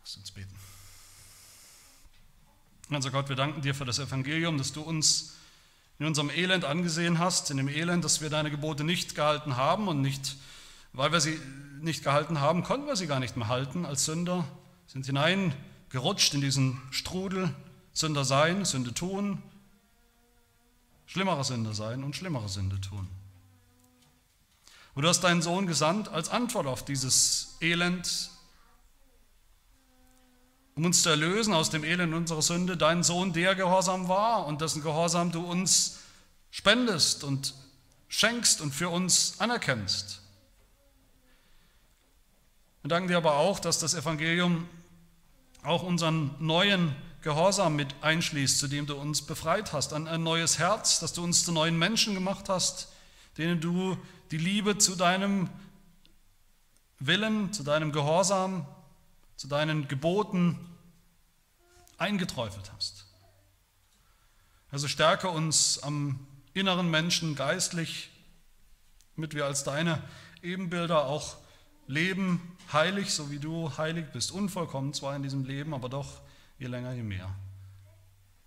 Lass 0.00 0.16
uns 0.16 0.30
beten. 0.30 0.54
Also 2.90 3.10
Gott, 3.10 3.28
wir 3.28 3.36
danken 3.36 3.62
dir 3.62 3.74
für 3.74 3.84
das 3.84 3.98
Evangelium, 3.98 4.58
dass 4.58 4.72
du 4.72 4.82
uns 4.82 5.34
in 5.98 6.06
unserem 6.06 6.30
Elend 6.30 6.64
angesehen 6.64 7.18
hast, 7.18 7.50
in 7.50 7.56
dem 7.56 7.68
Elend, 7.68 8.04
dass 8.04 8.20
wir 8.20 8.30
deine 8.30 8.50
Gebote 8.50 8.84
nicht 8.84 9.14
gehalten 9.14 9.56
haben 9.56 9.88
und 9.88 10.02
nicht, 10.02 10.36
weil 10.92 11.10
wir 11.10 11.20
sie 11.20 11.40
nicht 11.80 12.04
gehalten 12.04 12.40
haben, 12.40 12.62
konnten 12.62 12.86
wir 12.86 12.96
sie 12.96 13.06
gar 13.06 13.18
nicht 13.18 13.36
mehr 13.36 13.48
halten 13.48 13.86
als 13.86 14.04
Sünder, 14.04 14.46
sind 14.86 15.06
hineingerutscht 15.06 16.34
in 16.34 16.40
diesen 16.42 16.80
Strudel, 16.90 17.52
Sünder 17.96 18.26
sein, 18.26 18.66
Sünde 18.66 18.92
tun, 18.92 19.42
schlimmere 21.06 21.42
Sünde 21.44 21.72
sein 21.72 22.04
und 22.04 22.14
schlimmere 22.14 22.46
Sünde 22.46 22.78
tun. 22.78 23.08
Und 24.94 25.02
du 25.02 25.08
hast 25.08 25.22
deinen 25.22 25.40
Sohn 25.40 25.66
gesandt 25.66 26.08
als 26.08 26.28
Antwort 26.28 26.66
auf 26.66 26.84
dieses 26.84 27.56
Elend, 27.62 28.30
um 30.74 30.84
uns 30.84 31.00
zu 31.00 31.08
erlösen 31.08 31.54
aus 31.54 31.70
dem 31.70 31.84
Elend 31.84 32.12
unserer 32.12 32.42
Sünde, 32.42 32.76
dein 32.76 33.02
Sohn, 33.02 33.32
der 33.32 33.54
gehorsam 33.54 34.08
war 34.08 34.44
und 34.44 34.60
dessen 34.60 34.82
Gehorsam 34.82 35.32
du 35.32 35.42
uns 35.42 35.96
spendest 36.50 37.24
und 37.24 37.54
schenkst 38.08 38.60
und 38.60 38.74
für 38.74 38.90
uns 38.90 39.40
anerkennst. 39.40 40.20
Wir 42.82 42.88
danken 42.90 43.08
dir 43.08 43.16
aber 43.16 43.36
auch, 43.36 43.58
dass 43.58 43.78
das 43.78 43.94
Evangelium 43.94 44.68
auch 45.62 45.82
unseren 45.82 46.34
neuen 46.40 46.94
Gehorsam 47.26 47.74
mit 47.74 47.92
einschließt, 48.02 48.56
zu 48.56 48.68
dem 48.68 48.86
du 48.86 48.94
uns 48.94 49.20
befreit 49.20 49.72
hast, 49.72 49.92
an 49.92 50.06
ein 50.06 50.22
neues 50.22 50.60
Herz, 50.60 51.00
dass 51.00 51.12
du 51.12 51.24
uns 51.24 51.44
zu 51.44 51.50
neuen 51.50 51.76
Menschen 51.76 52.14
gemacht 52.14 52.48
hast, 52.48 52.86
denen 53.36 53.60
du 53.60 53.98
die 54.30 54.38
Liebe 54.38 54.78
zu 54.78 54.94
deinem 54.94 55.50
Willen, 57.00 57.52
zu 57.52 57.64
deinem 57.64 57.90
Gehorsam, 57.90 58.64
zu 59.34 59.48
deinen 59.48 59.88
Geboten 59.88 60.56
eingeträufelt 61.98 62.70
hast. 62.76 63.06
Also 64.70 64.86
stärke 64.86 65.28
uns 65.28 65.82
am 65.82 66.24
inneren 66.54 66.88
Menschen 66.88 67.34
geistlich, 67.34 68.08
damit 69.16 69.34
wir 69.34 69.46
als 69.46 69.64
deine 69.64 70.00
Ebenbilder 70.44 71.06
auch 71.06 71.38
leben, 71.88 72.56
heilig, 72.72 73.12
so 73.12 73.32
wie 73.32 73.40
du 73.40 73.76
heilig 73.76 74.06
bist, 74.12 74.30
unvollkommen 74.30 74.94
zwar 74.94 75.16
in 75.16 75.24
diesem 75.24 75.44
Leben, 75.44 75.74
aber 75.74 75.88
doch 75.88 76.20
je 76.58 76.68
länger, 76.68 76.92
je 76.92 77.02
mehr. 77.02 77.34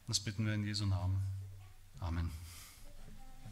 Das 0.07 0.19
bitten 0.19 0.45
wir 0.45 0.53
in 0.53 0.65
Jesu 0.65 0.85
Namen. 0.85 1.21
Amen. 1.99 2.31